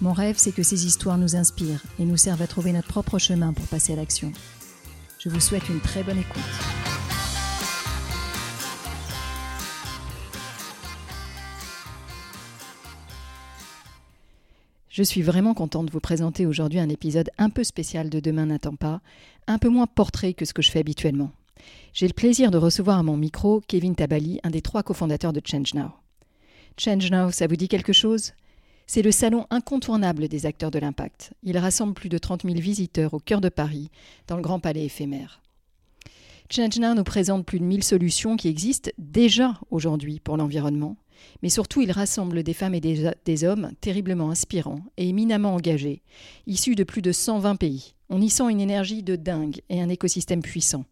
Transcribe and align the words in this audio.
Mon 0.00 0.12
rêve, 0.12 0.36
c'est 0.38 0.52
que 0.52 0.62
ces 0.62 0.86
histoires 0.86 1.18
nous 1.18 1.36
inspirent 1.36 1.82
et 1.98 2.04
nous 2.04 2.16
servent 2.16 2.42
à 2.42 2.46
trouver 2.46 2.72
notre 2.72 2.88
propre 2.88 3.18
chemin 3.18 3.52
pour 3.52 3.66
passer 3.66 3.92
à 3.92 3.96
l'action. 3.96 4.32
Je 5.18 5.28
vous 5.28 5.40
souhaite 5.40 5.68
une 5.68 5.80
très 5.80 6.02
bonne 6.02 6.18
écoute. 6.18 6.42
Je 14.90 15.02
suis 15.02 15.22
vraiment 15.22 15.54
contente 15.54 15.86
de 15.86 15.90
vous 15.90 16.00
présenter 16.00 16.46
aujourd'hui 16.46 16.78
un 16.78 16.88
épisode 16.88 17.30
un 17.38 17.50
peu 17.50 17.64
spécial 17.64 18.10
de 18.10 18.20
Demain 18.20 18.46
n'attend 18.46 18.76
pas, 18.76 19.00
un 19.46 19.58
peu 19.58 19.68
moins 19.68 19.86
portrait 19.86 20.34
que 20.34 20.44
ce 20.44 20.54
que 20.54 20.62
je 20.62 20.70
fais 20.70 20.80
habituellement. 20.80 21.32
J'ai 21.92 22.06
le 22.06 22.12
plaisir 22.12 22.50
de 22.50 22.58
recevoir 22.58 22.98
à 22.98 23.02
mon 23.02 23.16
micro 23.16 23.60
Kevin 23.66 23.94
Tabali, 23.94 24.38
un 24.44 24.50
des 24.50 24.62
trois 24.62 24.82
cofondateurs 24.82 25.32
de 25.32 25.40
Change 25.44 25.74
Now. 25.74 25.90
Change 26.76 27.10
Now, 27.10 27.30
ça 27.30 27.46
vous 27.46 27.56
dit 27.56 27.68
quelque 27.68 27.92
chose? 27.92 28.34
C'est 28.86 29.02
le 29.02 29.12
salon 29.12 29.46
incontournable 29.50 30.28
des 30.28 30.46
acteurs 30.46 30.70
de 30.70 30.78
l'impact. 30.78 31.32
Il 31.42 31.56
rassemble 31.56 31.94
plus 31.94 32.10
de 32.10 32.18
30 32.18 32.42
000 32.42 32.54
visiteurs 32.56 33.14
au 33.14 33.18
cœur 33.18 33.40
de 33.40 33.48
Paris, 33.48 33.90
dans 34.26 34.36
le 34.36 34.42
Grand 34.42 34.60
Palais 34.60 34.84
éphémère. 34.84 35.40
Now 36.78 36.94
nous 36.94 37.04
présente 37.04 37.46
plus 37.46 37.58
de 37.58 37.64
1000 37.64 37.82
solutions 37.82 38.36
qui 38.36 38.48
existent 38.48 38.90
déjà 38.98 39.58
aujourd'hui 39.70 40.20
pour 40.20 40.36
l'environnement, 40.36 40.96
mais 41.42 41.48
surtout 41.48 41.80
il 41.80 41.90
rassemble 41.90 42.42
des 42.42 42.52
femmes 42.52 42.74
et 42.74 42.80
des, 42.80 43.10
des, 43.24 43.44
hommes 43.44 43.72
terriblement 43.80 44.30
inspirants 44.30 44.82
et 44.96 45.08
éminemment 45.08 45.54
engagés, 45.54 46.02
issus 46.46 46.74
de 46.74 46.84
plus 46.84 47.02
de 47.02 47.12
120 47.12 47.56
pays. 47.56 47.94
On 48.10 48.20
y 48.20 48.28
sent 48.28 48.50
une 48.50 48.60
énergie 48.60 49.02
de 49.02 49.16
dingue 49.16 49.62
et 49.70 49.80
un 49.80 49.88
écosystème 49.88 50.42
puissant. 50.42 50.84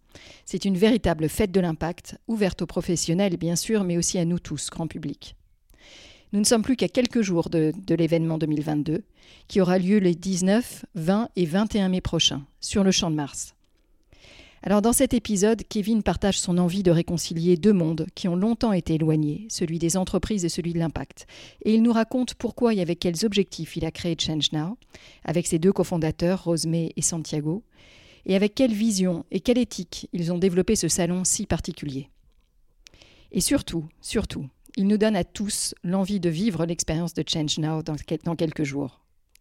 C'est 0.47 0.65
une 0.65 0.79
véritable 0.79 1.29
fête 1.29 1.53
de 1.53 1.61
l'impact, 1.61 2.17
ouverte 2.27 2.63
aux 2.63 2.67
professionnels 2.67 3.37
bien 3.37 3.57
sûr, 3.57 3.85
mais 3.85 3.99
aussi 3.99 4.19
à 4.19 4.25
nous 4.25 4.39
tous, 4.39 4.71
grand 4.71 4.87
public. 4.87 5.37
Nous 6.33 6.41
ne 6.41 6.45
sommes 6.45 6.63
plus 6.63 6.77
qu'à 6.77 6.89
quelques 6.89 7.21
jours 7.21 7.51
de, 7.51 7.75
l'événement 7.91 8.39
2022, 8.39 9.03
qui 9.49 9.61
aura 9.61 9.79
lieu 9.79 9.99
les 9.99 10.15
19, 10.15 10.87
20 10.95 11.29
et 11.37 11.45
21 11.45 11.91
mai 11.91 12.01
prochains, 12.01 12.43
sur 12.59 12.83
le 12.83 12.91
Champ 12.91 13.11
de 13.11 13.17
Mars. 13.17 13.55
Alors 14.63 14.81
dans 14.81 14.95
cet 14.95 15.13
épisode, 15.13 15.63
Kevin 15.69 16.03
partage 16.03 16.41
son 16.41 16.57
envie 16.57 16.83
de 16.83 16.91
réconcilier 16.91 17.59
deux 17.59 17.75
mondes 17.75 18.07
qui 18.15 18.29
ont 18.29 18.37
longtemps 18.37 18.73
été 18.73 18.95
éloignés, 18.95 19.47
celui 19.51 19.79
des 19.79 19.99
entreprises 19.99 20.47
et 20.47 20.49
celui 20.49 20.73
de 20.73 20.79
l'impact. 20.79 21.27
Et 21.67 21.75
il 21.75 21.83
nous 21.83 21.93
raconte 21.93 22.35
pourquoi 22.35 22.73
et 22.73 22.81
avec 22.81 23.01
quels 23.01 23.27
objectifs 23.27 23.77
il 23.77 23.85
a 23.85 23.91
créé 23.91 24.17
Change 24.19 24.53
Now, 24.53 24.79
avec 25.25 25.47
ses 25.47 25.59
deux 25.59 25.73
cofondateurs, 25.73 26.45
Rosemay 26.45 26.93
et 26.97 27.03
Santiago, 27.03 27.63
et 28.25 28.37
avec 28.37 28.55
quelle 28.55 28.73
vision 28.73 29.27
et 29.33 29.41
quelle 29.41 29.59
éthique 29.59 30.09
ils 30.15 30.33
ont 30.33 30.39
développé 30.39 30.77
ce 30.77 30.89
salon 30.89 31.25
si 31.25 31.45
particulier. 31.45 32.09
Et 33.33 33.41
surtout, 33.41 33.85
surtout, 34.01 34.47
il 34.77 34.87
nous 34.87 34.99
donne 34.99 35.17
à 35.17 35.25
tous 35.25 35.75
l'envie 35.85 36.21
de 36.21 36.31
vivre 36.31 36.65
l'expérience 36.67 37.15
de 37.15 37.25
Change 37.27 37.59
Now 37.59 37.83
dans, 37.83 37.97
dans 38.25 38.37
quelques 38.37 38.65
jours. 38.65 39.01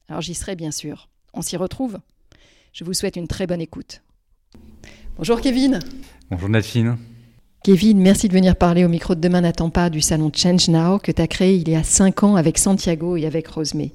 Alors 0.09 0.22
j'y 0.22 0.34
serai 0.34 0.56
bien 0.56 0.72
sûr. 0.72 1.09
On 1.34 1.42
s'y 1.42 1.58
retrouve? 1.58 2.00
Je 2.74 2.84
vous 2.84 2.94
souhaite 2.94 3.16
une 3.16 3.28
très 3.28 3.47
bonne 3.47 3.62
écoute. 3.62 4.02
Bonjour 5.18 5.40
Kevin. 5.41 5.80
Bonjour 6.30 6.50
Nadine. 6.50 6.97
Kevin, 7.64 8.00
merci 8.00 8.28
de 8.28 8.34
venir 8.34 8.56
parler 8.56 8.86
au 8.86 8.90
micro 8.90 9.14
de 9.14 9.20
Demain 9.22 9.41
n'attend 9.41 9.70
pas 9.70 9.90
du 9.90 10.02
salon 10.02 10.31
Change 10.34 10.68
Now 10.70 10.97
que 10.97 11.12
tu 11.12 11.22
as 11.22 11.28
créé 11.28 11.56
il 11.56 11.70
y 11.70 11.75
a 11.75 11.84
5 11.84 12.24
ans 12.24 12.36
avec 12.36 12.58
Santiago 12.58 13.18
et 13.18 13.25
avec 13.25 13.47
Rosemay. 13.47 13.91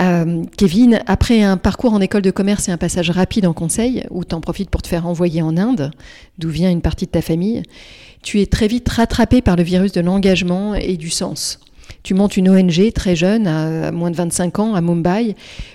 Euh, 0.00 0.44
Kevin, 0.56 1.00
après 1.06 1.42
un 1.42 1.56
parcours 1.56 1.92
en 1.92 2.00
école 2.00 2.22
de 2.22 2.30
commerce 2.30 2.68
et 2.68 2.72
un 2.72 2.76
passage 2.76 3.10
rapide 3.10 3.46
en 3.46 3.52
conseil, 3.52 4.04
où 4.10 4.24
tu 4.24 4.34
en 4.34 4.40
profites 4.40 4.70
pour 4.70 4.82
te 4.82 4.88
faire 4.88 5.06
envoyer 5.06 5.42
en 5.42 5.56
Inde, 5.56 5.90
d'où 6.38 6.50
vient 6.50 6.70
une 6.70 6.82
partie 6.82 7.06
de 7.06 7.10
ta 7.10 7.22
famille, 7.22 7.62
tu 8.22 8.40
es 8.40 8.46
très 8.46 8.68
vite 8.68 8.88
rattrapé 8.88 9.42
par 9.42 9.56
le 9.56 9.62
virus 9.62 9.92
de 9.92 10.00
l'engagement 10.00 10.74
et 10.74 10.96
du 10.96 11.10
sens. 11.10 11.60
Tu 12.02 12.14
montes 12.14 12.36
une 12.36 12.48
ONG 12.48 12.92
très 12.92 13.16
jeune, 13.16 13.46
à 13.46 13.90
moins 13.90 14.10
de 14.10 14.16
25 14.16 14.58
ans, 14.60 14.74
à 14.74 14.80
Mumbai, 14.80 15.34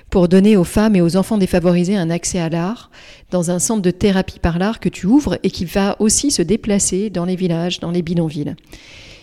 pour 0.09 0.27
donner 0.27 0.55
aux 0.55 0.63
femmes 0.63 0.95
et 0.95 1.01
aux 1.01 1.17
enfants 1.17 1.37
défavorisés 1.37 1.97
un 1.97 2.09
accès 2.09 2.39
à 2.39 2.49
l'art 2.49 2.91
dans 3.31 3.51
un 3.51 3.59
centre 3.59 3.81
de 3.81 3.91
thérapie 3.91 4.39
par 4.39 4.57
l'art 4.57 4.79
que 4.79 4.89
tu 4.89 5.05
ouvres 5.05 5.37
et 5.43 5.49
qui 5.49 5.65
va 5.65 5.95
aussi 5.99 6.31
se 6.31 6.41
déplacer 6.41 7.09
dans 7.09 7.25
les 7.25 7.35
villages, 7.35 7.79
dans 7.79 7.91
les 7.91 8.01
bidonvilles. 8.01 8.55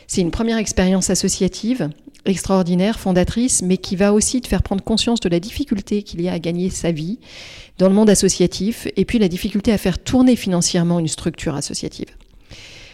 C'est 0.08 0.20
une 0.20 0.32
première 0.32 0.58
expérience 0.58 1.08
associative 1.08 1.90
extraordinaire, 2.26 2.98
fondatrice, 2.98 3.62
mais 3.62 3.76
qui 3.76 3.96
va 3.96 4.12
aussi 4.12 4.40
te 4.40 4.48
faire 4.48 4.62
prendre 4.62 4.82
conscience 4.82 5.20
de 5.20 5.28
la 5.28 5.40
difficulté 5.40 6.02
qu'il 6.02 6.20
y 6.20 6.28
a 6.28 6.32
à 6.32 6.38
gagner 6.38 6.70
sa 6.70 6.92
vie 6.92 7.18
dans 7.78 7.88
le 7.88 7.94
monde 7.94 8.10
associatif 8.10 8.86
et 8.96 9.04
puis 9.04 9.18
la 9.18 9.28
difficulté 9.28 9.72
à 9.72 9.78
faire 9.78 9.98
tourner 9.98 10.36
financièrement 10.36 10.98
une 10.98 11.08
structure 11.08 11.54
associative. 11.54 12.08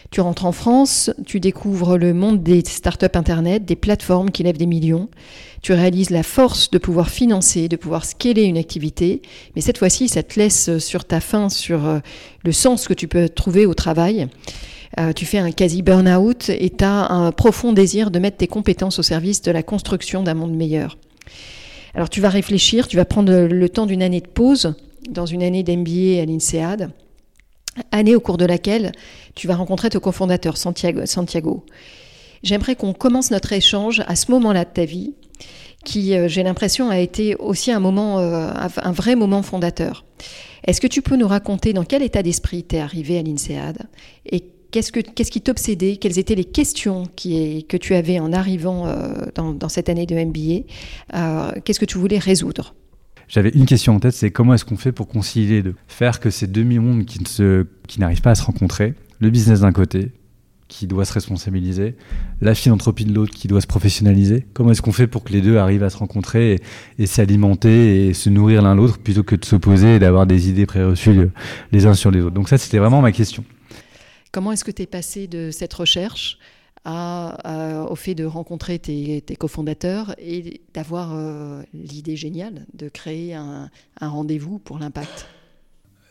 Tu 0.09 0.21
rentres 0.21 0.45
en 0.45 0.53
France, 0.53 1.11
tu 1.25 1.41
découvres 1.41 1.97
le 1.97 2.13
monde 2.13 2.41
des 2.41 2.63
startups 2.65 3.05
Internet, 3.13 3.65
des 3.65 3.75
plateformes 3.75 4.31
qui 4.31 4.43
lèvent 4.43 4.57
des 4.57 4.65
millions. 4.65 5.09
Tu 5.61 5.73
réalises 5.73 6.11
la 6.11 6.23
force 6.23 6.71
de 6.71 6.77
pouvoir 6.77 7.09
financer, 7.09 7.67
de 7.67 7.75
pouvoir 7.75 8.05
scaler 8.05 8.43
une 8.43 8.57
activité. 8.57 9.21
Mais 9.55 9.61
cette 9.61 9.77
fois-ci, 9.77 10.07
ça 10.07 10.23
te 10.23 10.39
laisse 10.39 10.77
sur 10.77 11.03
ta 11.03 11.19
faim, 11.19 11.49
sur 11.49 11.85
euh, 11.85 11.99
le 12.45 12.51
sens 12.53 12.87
que 12.87 12.93
tu 12.93 13.09
peux 13.09 13.27
trouver 13.27 13.65
au 13.65 13.73
travail. 13.73 14.29
Euh, 14.99 15.13
tu 15.13 15.25
fais 15.25 15.37
un 15.37 15.51
quasi 15.51 15.81
burn-out 15.81 16.49
et 16.49 16.69
tu 16.69 16.83
as 16.83 17.11
un 17.11 17.31
profond 17.31 17.73
désir 17.73 18.11
de 18.11 18.19
mettre 18.19 18.37
tes 18.37 18.47
compétences 18.47 18.99
au 18.99 19.03
service 19.03 19.41
de 19.41 19.51
la 19.51 19.63
construction 19.63 20.23
d'un 20.23 20.33
monde 20.33 20.55
meilleur. 20.55 20.97
Alors 21.93 22.09
tu 22.09 22.21
vas 22.21 22.29
réfléchir, 22.29 22.87
tu 22.87 22.95
vas 22.95 23.05
prendre 23.05 23.33
le 23.33 23.69
temps 23.69 23.85
d'une 23.85 24.03
année 24.03 24.21
de 24.21 24.27
pause 24.27 24.75
dans 25.09 25.25
une 25.25 25.43
année 25.43 25.63
d'MBA 25.63 26.21
à 26.21 26.25
l'INSEAD 26.25 26.91
année 27.91 28.15
au 28.15 28.19
cours 28.19 28.37
de 28.37 28.45
laquelle 28.45 28.91
tu 29.35 29.47
vas 29.47 29.55
rencontrer 29.55 29.89
ton 29.89 29.99
cofondateur 29.99 30.57
Santiago. 30.57 31.05
Santiago. 31.05 31.65
J'aimerais 32.43 32.75
qu'on 32.75 32.93
commence 32.93 33.31
notre 33.31 33.53
échange 33.53 34.03
à 34.07 34.15
ce 34.15 34.31
moment-là 34.31 34.65
de 34.65 34.69
ta 34.69 34.85
vie, 34.85 35.13
qui, 35.83 36.15
euh, 36.15 36.27
j'ai 36.27 36.43
l'impression, 36.43 36.89
a 36.89 36.99
été 36.99 37.35
aussi 37.35 37.71
un 37.71 37.79
moment, 37.79 38.19
euh, 38.19 38.51
un 38.77 38.91
vrai 38.91 39.15
moment 39.15 39.41
fondateur. 39.41 40.05
Est-ce 40.65 40.81
que 40.81 40.87
tu 40.87 41.01
peux 41.01 41.15
nous 41.15 41.27
raconter 41.27 41.73
dans 41.73 41.83
quel 41.83 42.03
état 42.03 42.23
d'esprit 42.23 42.63
tu 42.63 42.75
es 42.75 42.79
arrivé 42.79 43.17
à 43.17 43.21
l'INSEAD 43.21 43.77
et 44.25 44.43
qu'est-ce, 44.71 44.91
que, 44.91 44.99
qu'est-ce 44.99 45.31
qui 45.31 45.41
t'obsédait? 45.41 45.97
Quelles 45.97 46.19
étaient 46.19 46.35
les 46.35 46.45
questions 46.45 47.03
que 47.15 47.77
tu 47.77 47.95
avais 47.95 48.19
en 48.19 48.33
arrivant 48.33 48.87
euh, 48.87 49.25
dans, 49.35 49.69
cette 49.69 49.89
année 49.89 50.05
de 50.05 50.15
MBA 50.15 51.61
Qu'est-ce 51.63 51.79
que 51.79 51.85
tu 51.85 51.97
voulais 51.97 52.19
résoudre? 52.19 52.75
J'avais 53.27 53.49
une 53.49 53.65
question 53.65 53.95
en 53.95 53.99
tête, 53.99 54.13
c'est 54.13 54.31
comment 54.31 54.53
est-ce 54.53 54.63
qu'on 54.63 54.77
fait 54.77 54.93
pour 54.93 55.07
concilier 55.07 55.57
les 55.57 55.63
deux 55.63 55.75
Faire 55.87 56.21
que 56.21 56.29
ces 56.29 56.47
deux 56.47 56.63
mondes 56.63 57.05
qui, 57.05 57.21
ne 57.21 57.27
se, 57.27 57.65
qui 57.87 57.99
n'arrivent 57.99 58.21
pas 58.21 58.31
à 58.31 58.35
se 58.35 58.43
rencontrer, 58.43 58.93
le 59.19 59.29
business 59.29 59.61
d'un 59.61 59.73
côté, 59.73 60.11
qui 60.67 60.87
doit 60.87 61.05
se 61.05 61.13
responsabiliser, 61.13 61.95
la 62.41 62.53
philanthropie 62.55 63.05
de 63.05 63.13
l'autre 63.13 63.33
qui 63.33 63.47
doit 63.47 63.61
se 63.61 63.67
professionnaliser. 63.67 64.45
Comment 64.53 64.71
est-ce 64.71 64.81
qu'on 64.81 64.91
fait 64.91 65.07
pour 65.07 65.23
que 65.23 65.31
les 65.31 65.41
deux 65.41 65.57
arrivent 65.57 65.83
à 65.83 65.89
se 65.89 65.97
rencontrer 65.97 66.53
et, 66.53 66.59
et 66.99 67.05
s'alimenter 67.05 68.07
et 68.07 68.13
se 68.13 68.29
nourrir 68.29 68.61
l'un 68.61 68.75
l'autre 68.75 68.97
plutôt 68.97 69.23
que 69.23 69.35
de 69.35 69.45
s'opposer 69.45 69.95
et 69.95 69.99
d'avoir 69.99 70.25
des 70.25 70.49
idées 70.49 70.65
préreçues 70.65 71.29
les 71.71 71.85
uns 71.85 71.93
sur 71.93 72.11
les 72.11 72.21
autres? 72.21 72.35
Donc 72.35 72.49
ça, 72.49 72.57
c'était 72.57 72.79
vraiment 72.79 73.01
ma 73.01 73.11
question. 73.11 73.43
Comment 74.31 74.51
est-ce 74.51 74.63
que 74.63 74.71
tu 74.71 74.83
es 74.83 74.87
passé 74.87 75.27
de 75.27 75.51
cette 75.51 75.73
recherche 75.73 76.37
au 76.85 77.95
fait 77.95 78.15
de 78.15 78.23
rencontrer 78.23 78.79
tes, 78.79 79.35
cofondateurs 79.37 80.15
et 80.19 80.61
d'avoir 80.73 81.13
euh, 81.13 81.61
l'idée 81.73 82.15
géniale 82.15 82.65
de 82.73 82.87
créer 82.87 83.33
un, 83.33 83.69
rendez-vous 83.99 84.59
pour 84.59 84.79
l'impact? 84.79 85.27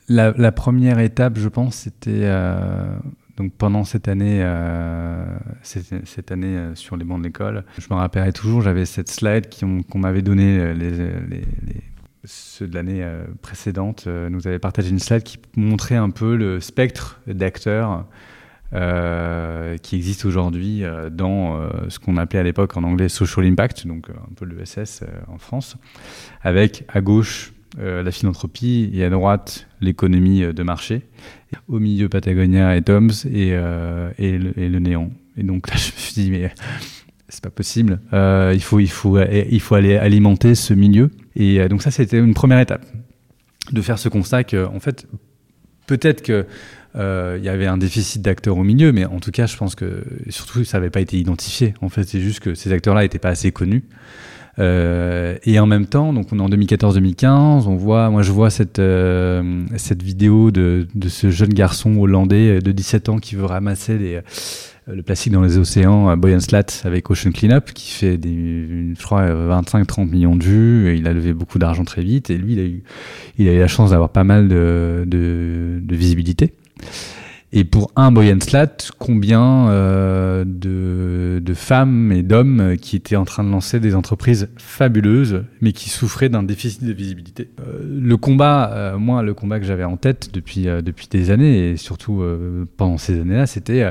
La, 0.09 0.53
première 0.53 0.99
étape, 0.99 1.39
je 1.39 1.49
pense, 1.49 1.77
c'était 1.77 2.23
euh, 2.25 2.97
donc 3.37 3.53
pendant 3.53 3.85
cette 3.85 4.07
année, 4.07 4.41
euh, 4.43 5.25
cette, 5.63 6.31
année 6.31 6.73
sur 6.75 6.97
les 6.97 7.05
bancs 7.05 7.19
de 7.19 7.25
l'école. 7.25 7.65
Je 7.79 7.87
me 7.91 7.97
rappellerai 7.97 8.33
toujours, 8.33 8.63
j'avais 8.63 8.85
cette 8.85 9.11
slide 9.11 9.49
qu'on 9.91 9.99
m'avait 9.99 10.23
donnée, 10.23 10.75
les, 10.75 10.93
ceux 12.27 12.67
de 12.67 12.75
l'année 12.75 13.03
euh, 13.03 13.25
précédente 13.43 14.07
nous 14.07 14.47
avaient 14.47 14.59
partagé 14.59 14.91
une 14.91 14.99
slide 14.99 15.23
qui 15.23 15.39
montrait 15.57 15.97
un 15.97 16.11
peu 16.11 16.37
le 16.37 16.61
spectre 16.61 17.21
d'acteurs 17.27 18.07
euh, 18.73 19.77
qui 19.79 19.95
existe 19.95 20.25
aujourd'hui 20.25 20.83
euh, 20.83 21.09
dans 21.09 21.57
euh, 21.57 21.69
ce 21.89 22.01
qu'on 22.01 22.17
appelait 22.17 22.41
à 22.41 22.43
l'époque 22.43 22.77
en 22.77 22.83
anglais 22.83 23.09
social 23.09 23.47
impact, 23.47 23.87
donc 23.87 24.11
un 24.11 24.35
peu 24.35 24.45
l'ESS 24.45 25.05
en 25.29 25.39
France, 25.39 25.77
avec 26.43 26.85
à 26.89 27.01
gauche 27.01 27.53
la 27.79 28.11
philanthropie 28.11 28.91
et 28.95 29.05
à 29.05 29.11
droite 29.11 29.69
l'économie 29.83 30.41
de 30.41 30.63
marché, 30.63 31.03
au 31.69 31.79
milieu 31.79 32.09
Patagonia 32.09 32.75
et 32.75 32.81
Toms 32.81 33.11
et, 33.27 33.51
et, 33.51 34.39
le, 34.39 34.79
néant. 34.79 35.11
Et 35.37 35.43
donc 35.43 35.69
là, 35.69 35.77
je 35.77 35.93
me 35.93 35.97
suis 35.99 36.15
dit, 36.15 36.31
mais 36.31 36.51
c'est 37.29 37.43
pas 37.43 37.51
possible. 37.51 38.01
Euh, 38.13 38.53
il 38.55 38.63
faut, 38.63 38.81
il 38.81 38.91
faut, 38.91 39.19
il 39.21 39.61
faut 39.61 39.75
aller 39.75 39.97
alimenter 39.97 40.55
ce 40.55 40.73
milieu. 40.73 41.11
Et 41.37 41.61
euh, 41.61 41.69
donc 41.69 41.83
ça, 41.83 41.91
c'était 41.91 42.19
une 42.19 42.35
première 42.35 42.59
étape 42.59 42.85
de 43.71 43.83
faire 43.83 43.99
ce 43.99 44.09
constat 44.09 44.45
que, 44.45 44.67
en 44.67 44.81
fait, 44.81 45.07
peut-être 45.87 46.23
que 46.23 46.47
il 46.99 47.45
y 47.45 47.51
avait 47.51 47.67
un 47.67 47.77
déficit 47.77 48.23
d'acteurs 48.23 48.57
au 48.57 48.65
milieu, 48.65 48.91
mais 48.91 49.05
en 49.05 49.21
tout 49.21 49.31
cas, 49.31 49.47
je 49.47 49.55
pense 49.59 49.75
que 49.75 50.03
surtout 50.31 50.65
ça 50.65 50.79
n'avait 50.79 50.89
pas 50.89 51.01
été 51.01 51.19
identifié. 51.19 51.75
En 51.83 51.91
fait, 51.91 52.05
c'est 52.05 52.23
juste 52.23 52.41
que 52.41 52.55
ces 52.55 52.73
acteurs-là 52.73 53.03
n'étaient 53.03 53.19
pas 53.19 53.29
assez 53.29 53.53
connus. 53.53 53.85
Euh, 54.59 55.37
et 55.45 55.59
en 55.61 55.67
même 55.67 55.87
temps, 55.87 56.13
donc 56.13 56.29
on 56.33 56.39
est 56.39 56.43
en 56.43 56.49
2014-2015, 56.49 57.67
on 57.67 57.77
voit, 57.77 58.09
moi 58.11 58.23
je 58.23 58.33
vois 58.33 58.49
cette 58.51 58.79
euh, 58.79 59.65
cette 59.77 60.03
vidéo 60.03 60.51
de, 60.51 60.87
de 60.95 61.09
ce 61.09 61.31
jeune 61.31 61.53
garçon 61.53 61.99
hollandais 61.99 62.61
de 62.61 62.73
17 62.73 63.09
ans 63.11 63.19
qui 63.19 63.35
veut 63.35 63.45
ramasser 63.45 63.99
les, 63.99 64.15
euh, 64.17 64.23
le 64.87 65.03
plastique 65.03 65.33
dans 65.33 65.43
les 65.43 65.59
océans, 65.59 66.17
Boyan 66.17 66.41
Slat 66.41 66.67
avec 66.85 67.11
Ocean 67.11 67.33
Cleanup, 67.33 67.73
qui 67.75 67.91
fait 67.91 68.17
des, 68.17 68.95
je 68.99 69.03
crois 69.03 69.27
25-30 69.27 70.09
millions 70.09 70.37
de 70.37 70.45
vues. 70.45 70.91
Et 70.91 70.97
il 70.97 71.07
a 71.07 71.13
levé 71.13 71.33
beaucoup 71.33 71.59
d'argent 71.59 71.85
très 71.85 72.03
vite 72.03 72.31
et 72.31 72.39
lui 72.39 72.55
il 72.55 72.61
a 72.61 72.65
eu 72.65 72.83
il 73.39 73.49
a 73.49 73.53
eu 73.53 73.59
la 73.59 73.69
chance 73.69 73.91
d'avoir 73.91 74.11
pas 74.11 74.25
mal 74.25 74.49
de, 74.49 75.05
de, 75.07 75.81
de 75.83 75.97
visibilité. 75.97 76.55
Et 77.59 77.65
pour 77.65 77.91
un 77.97 78.13
Boyan 78.13 78.39
Slat, 78.39 78.77
combien 78.99 79.71
euh, 79.71 80.45
de, 80.47 81.55
femmes 81.55 82.13
et 82.13 82.23
d'hommes 82.23 82.77
qui 82.77 82.97
étaient 82.97 83.17
en 83.17 83.25
train 83.25 83.45
de 83.45 83.49
lancer 83.49 83.81
des 83.81 83.95
entreprises 83.95 84.51
fabuleuses, 84.59 85.43
mais 85.63 85.73
qui 85.73 85.89
souffraient 85.89 86.29
d'un 86.29 86.43
déficit 86.43 86.85
de 86.85 86.93
visibilité? 86.93 87.49
Euh, 87.61 87.81
Le 87.83 88.17
combat, 88.19 88.73
euh, 88.75 88.99
moi, 88.99 89.23
le 89.23 89.33
combat 89.33 89.59
que 89.59 89.65
j'avais 89.65 89.85
en 89.85 89.97
tête 89.97 90.29
depuis, 90.35 90.69
euh, 90.69 90.83
depuis 90.83 91.09
des 91.09 91.31
années, 91.31 91.71
et 91.71 91.77
surtout 91.79 92.21
euh, 92.21 92.67
pendant 92.77 92.99
ces 92.99 93.19
années-là, 93.19 93.47
c'était 93.47 93.91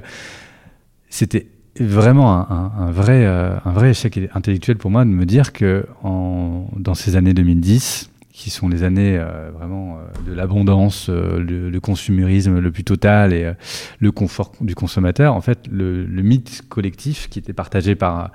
vraiment 1.79 2.47
un, 2.47 2.91
vrai, 2.91 3.25
un 3.25 3.71
vrai 3.71 3.89
échec 3.89 4.19
intellectuel 4.35 4.77
pour 4.77 4.91
moi 4.91 5.05
de 5.05 5.09
me 5.09 5.25
dire 5.25 5.53
que 5.53 5.87
dans 6.03 6.93
ces 6.93 7.15
années 7.15 7.33
2010, 7.33 8.11
qui 8.35 8.49
sont 8.49 8.67
les 8.67 8.83
années 8.83 9.17
euh, 9.17 9.49
vraiment 9.57 9.97
euh, 9.97 10.29
de 10.29 10.35
l'abondance, 10.35 11.07
euh, 11.09 11.39
le, 11.39 11.69
le, 11.69 11.79
consumérisme 11.79 12.59
le 12.59 12.69
plus 12.69 12.83
total 12.83 13.31
et 13.31 13.53
le 13.99 14.11
confort 14.11 14.51
du 14.59 14.75
consommateur, 14.75 15.33
en 15.35 15.41
fait, 15.41 15.59
le, 15.71 16.05
mythe 16.21 16.63
collectif 16.67 17.29
qui 17.29 17.39
était 17.39 17.53
partagé 17.53 17.95
par 17.95 18.31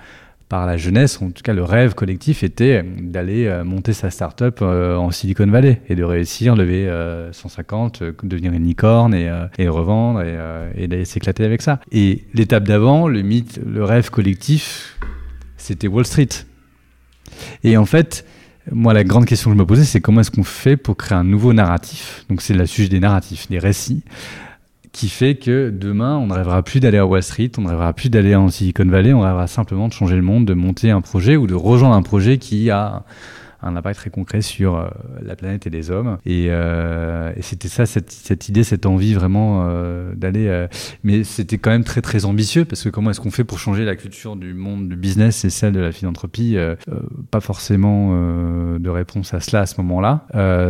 par 0.48 0.66
la 0.66 0.76
jeunesse, 0.76 1.22
en 1.22 1.30
tout 1.30 1.42
cas 1.44 1.52
le 1.52 1.62
rêve 1.62 1.94
collectif 1.94 2.42
était 2.42 2.82
d'aller 2.82 3.62
monter 3.64 3.92
sa 3.92 4.10
start-up 4.10 4.62
en 4.62 5.12
Silicon 5.12 5.46
Valley 5.46 5.80
et 5.88 5.94
de 5.94 6.02
réussir, 6.02 6.56
lever 6.56 6.90
150, 7.30 8.02
devenir 8.24 8.52
une 8.52 8.64
licorne 8.64 9.14
et, 9.14 9.30
et 9.58 9.68
revendre 9.68 10.22
et, 10.22 10.36
et 10.74 10.88
d'aller 10.88 11.04
s'éclater 11.04 11.44
avec 11.44 11.62
ça. 11.62 11.78
Et 11.92 12.24
l'étape 12.34 12.64
d'avant, 12.64 13.06
le 13.06 13.22
mythe, 13.22 13.60
le 13.64 13.84
rêve 13.84 14.10
collectif, 14.10 14.98
c'était 15.56 15.86
Wall 15.86 16.04
Street. 16.04 16.28
Et 17.62 17.76
en 17.76 17.86
fait, 17.86 18.24
moi, 18.72 18.92
la 18.94 19.04
grande 19.04 19.26
question 19.26 19.50
que 19.50 19.56
je 19.56 19.60
me 19.60 19.66
posais, 19.66 19.84
c'est 19.84 20.00
comment 20.00 20.20
est-ce 20.20 20.30
qu'on 20.30 20.44
fait 20.44 20.76
pour 20.76 20.96
créer 20.96 21.18
un 21.18 21.24
nouveau 21.24 21.52
narratif? 21.52 22.24
Donc, 22.28 22.42
c'est 22.42 22.54
le 22.54 22.66
sujet 22.66 22.88
des 22.88 23.00
narratifs, 23.00 23.48
des 23.48 23.58
récits, 23.58 24.02
qui 24.92 25.08
fait 25.08 25.36
que 25.36 25.70
demain, 25.70 26.16
on 26.16 26.26
ne 26.26 26.34
rêvera 26.34 26.62
plus 26.62 26.80
d'aller 26.80 26.98
à 26.98 27.06
Wall 27.06 27.22
Street, 27.22 27.50
on 27.58 27.62
ne 27.62 27.68
rêvera 27.68 27.92
plus 27.92 28.10
d'aller 28.10 28.34
en 28.34 28.48
Silicon 28.48 28.86
Valley, 28.86 29.12
on 29.12 29.20
rêvera 29.20 29.46
simplement 29.46 29.88
de 29.88 29.92
changer 29.92 30.16
le 30.16 30.22
monde, 30.22 30.46
de 30.46 30.54
monter 30.54 30.90
un 30.90 31.00
projet 31.00 31.36
ou 31.36 31.46
de 31.46 31.54
rejoindre 31.54 31.94
un 31.94 32.02
projet 32.02 32.38
qui 32.38 32.70
a 32.70 33.04
un 33.62 33.76
impact 33.76 34.00
très 34.00 34.10
concret 34.10 34.40
sur 34.40 34.76
euh, 34.76 34.88
la 35.22 35.36
planète 35.36 35.66
et 35.66 35.70
les 35.70 35.90
hommes. 35.90 36.18
Et, 36.24 36.46
euh, 36.48 37.32
et 37.36 37.42
c'était 37.42 37.68
ça, 37.68 37.86
cette, 37.86 38.10
cette, 38.10 38.48
idée, 38.48 38.64
cette 38.64 38.86
envie 38.86 39.14
vraiment 39.14 39.66
euh, 39.68 40.14
d'aller. 40.14 40.48
Euh, 40.48 40.66
mais 41.04 41.24
c'était 41.24 41.58
quand 41.58 41.70
même 41.70 41.84
très 41.84 42.00
très 42.00 42.24
ambitieux 42.24 42.64
parce 42.64 42.82
que 42.82 42.88
comment 42.88 43.10
est-ce 43.10 43.20
qu'on 43.20 43.30
fait 43.30 43.44
pour 43.44 43.58
changer 43.58 43.84
la 43.84 43.96
culture 43.96 44.36
du 44.36 44.54
monde 44.54 44.88
du 44.88 44.96
business 44.96 45.44
et 45.44 45.50
celle 45.50 45.72
de 45.72 45.80
la 45.80 45.92
philanthropie 45.92 46.56
euh, 46.56 46.76
Pas 47.30 47.40
forcément 47.40 47.90
de 48.78 48.90
réponse 48.90 49.34
à 49.34 49.40
cela 49.40 49.62
à 49.62 49.66
ce 49.66 49.80
moment-là. 49.80 50.26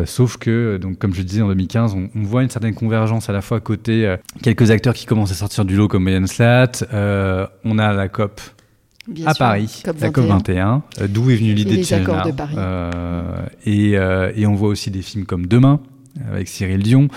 sauf 0.06 0.36
que, 0.36 0.76
donc 0.76 0.98
comme 0.98 1.14
je 1.14 1.22
disais 1.22 1.42
en 1.42 1.48
2015, 1.48 1.94
on, 1.94 2.08
on, 2.14 2.22
voit 2.22 2.42
une 2.42 2.50
certaine 2.50 2.74
convergence 2.74 3.28
à 3.28 3.32
la 3.32 3.40
fois 3.40 3.60
côté 3.60 4.16
quelques 4.42 4.70
acteurs 4.70 4.94
qui 4.94 5.06
commencent 5.06 5.32
à 5.32 5.34
sortir 5.34 5.64
du 5.64 5.76
lot 5.76 5.88
comme 5.88 6.04
Brian 6.04 6.26
Slat. 6.26 6.72
on 6.92 7.78
a 7.78 7.92
la 7.92 8.08
COP 8.08 8.40
Bien 9.08 9.26
à 9.26 9.34
sûr, 9.34 9.38
Paris, 9.38 9.82
COP 9.84 10.00
la 10.00 10.10
COP 10.10 10.26
21, 10.26 10.82
euh, 11.00 11.08
d'où 11.08 11.30
est 11.30 11.36
venue 11.36 11.54
l'idée 11.54 11.78
de. 11.78 12.30
De 12.30 12.32
Paris. 12.32 12.54
Euh, 12.56 13.32
et, 13.64 13.96
euh, 13.96 14.30
et, 14.36 14.46
on 14.46 14.54
voit 14.54 14.68
aussi 14.68 14.90
des 14.90 15.02
films 15.02 15.24
comme 15.24 15.46
Demain 15.46 15.80
avec 16.30 16.48
Cyril 16.48 16.82
Dion. 16.82 17.08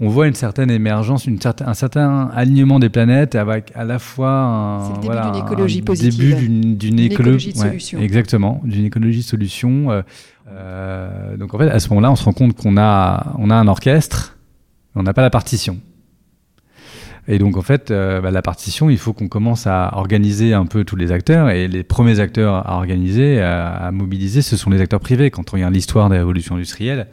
On 0.00 0.08
voit 0.08 0.28
une 0.28 0.34
certaine 0.34 0.70
émergence, 0.70 1.26
une 1.26 1.40
certain, 1.40 1.66
un 1.66 1.74
certain 1.74 2.30
alignement 2.34 2.78
des 2.78 2.88
planètes 2.88 3.34
avec 3.34 3.72
à 3.74 3.84
la 3.84 3.98
fois 3.98 4.30
un, 4.30 4.88
le 4.88 4.94
début 4.94 5.06
voilà, 5.06 5.30
d'une 5.30 5.42
écologie 5.42 5.82
positive, 5.82 6.36
début 6.36 6.74
d'une 6.76 7.00
écologie 7.00 7.52
de 7.52 7.58
ouais, 7.58 7.68
solution. 7.68 8.00
Exactement, 8.00 8.60
d'une 8.64 8.84
écologie 8.84 9.22
solution. 9.22 10.02
Euh, 10.48 11.36
donc 11.36 11.54
en 11.54 11.58
fait, 11.58 11.68
à 11.68 11.80
ce 11.80 11.88
moment-là, 11.88 12.12
on 12.12 12.16
se 12.16 12.24
rend 12.24 12.32
compte 12.32 12.54
qu'on 12.54 12.76
a, 12.76 13.34
on 13.38 13.50
a 13.50 13.54
un 13.54 13.66
orchestre, 13.66 14.36
on 14.94 15.02
n'a 15.02 15.14
pas 15.14 15.22
la 15.22 15.30
partition. 15.30 15.78
Et 17.26 17.38
donc 17.38 17.56
en 17.56 17.62
fait, 17.62 17.90
euh, 17.90 18.20
bah, 18.20 18.30
la 18.30 18.42
partition, 18.42 18.90
il 18.90 18.98
faut 18.98 19.12
qu'on 19.12 19.28
commence 19.28 19.66
à 19.66 19.90
organiser 19.96 20.52
un 20.52 20.66
peu 20.66 20.84
tous 20.84 20.96
les 20.96 21.12
acteurs. 21.12 21.50
Et 21.50 21.68
les 21.68 21.82
premiers 21.82 22.20
acteurs 22.20 22.54
à 22.68 22.76
organiser, 22.76 23.40
à, 23.40 23.90
mobiliser, 23.92 24.42
ce 24.42 24.56
sont 24.56 24.70
les 24.70 24.80
acteurs 24.80 25.00
privés. 25.00 25.30
Quand 25.30 25.52
on 25.52 25.56
regarde 25.56 25.74
l'histoire 25.74 26.08
de 26.08 26.14
la 26.14 26.20
révolution 26.20 26.56
industrielle, 26.56 27.06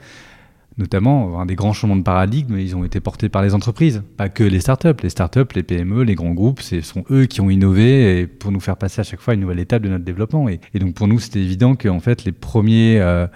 notamment 0.78 1.40
un 1.40 1.46
des 1.46 1.56
grands 1.56 1.74
changements 1.74 1.96
de 1.96 2.04
paradigme, 2.04 2.58
ils 2.58 2.76
ont 2.76 2.84
été 2.84 3.00
portés 3.00 3.30
par 3.30 3.42
les 3.42 3.54
entreprises, 3.54 4.04
pas 4.18 4.28
que 4.28 4.44
les 4.44 4.60
startups. 4.60 5.02
Les 5.02 5.10
startups, 5.10 5.56
les 5.56 5.64
PME, 5.64 6.04
les 6.04 6.16
grands 6.16 6.34
groupes, 6.34 6.62
ce 6.62 6.82
sont 6.82 7.06
eux 7.10 7.26
qui 7.26 7.40
ont 7.40 7.50
innové 7.50 8.20
et 8.20 8.28
pour 8.28 8.52
nous 8.52 8.60
faire 8.60 8.78
passer 8.78 9.00
à 9.00 9.04
chaque 9.04 9.22
fois 9.22 9.34
une 9.34 9.42
nouvelle 9.42 9.60
étape 9.60 9.84
de 9.84 9.90
notre 9.90 10.04
développement. 10.04 10.50
Et, 10.50 10.60
et 10.74 10.80
donc 10.80 10.94
pour 10.94 11.08
nous, 11.08 11.20
c'était 11.20 11.40
évident 11.40 11.76
que 11.76 11.88
en 11.88 12.00
fait, 12.02 12.26
les 12.26 12.34
premiers 12.34 13.00
euh, 13.00 13.28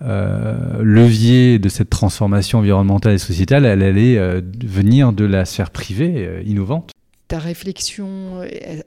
euh, 0.00 0.80
levier 0.82 1.58
de 1.58 1.68
cette 1.68 1.90
transformation 1.90 2.60
environnementale 2.60 3.14
et 3.14 3.18
sociétale, 3.18 3.64
elle 3.64 3.82
allait 3.82 4.16
euh, 4.16 4.40
venir 4.64 5.12
de 5.12 5.24
la 5.24 5.44
sphère 5.44 5.70
privée 5.70 6.26
euh, 6.26 6.42
innovante. 6.44 6.92
Ta 7.26 7.38
réflexion 7.38 8.40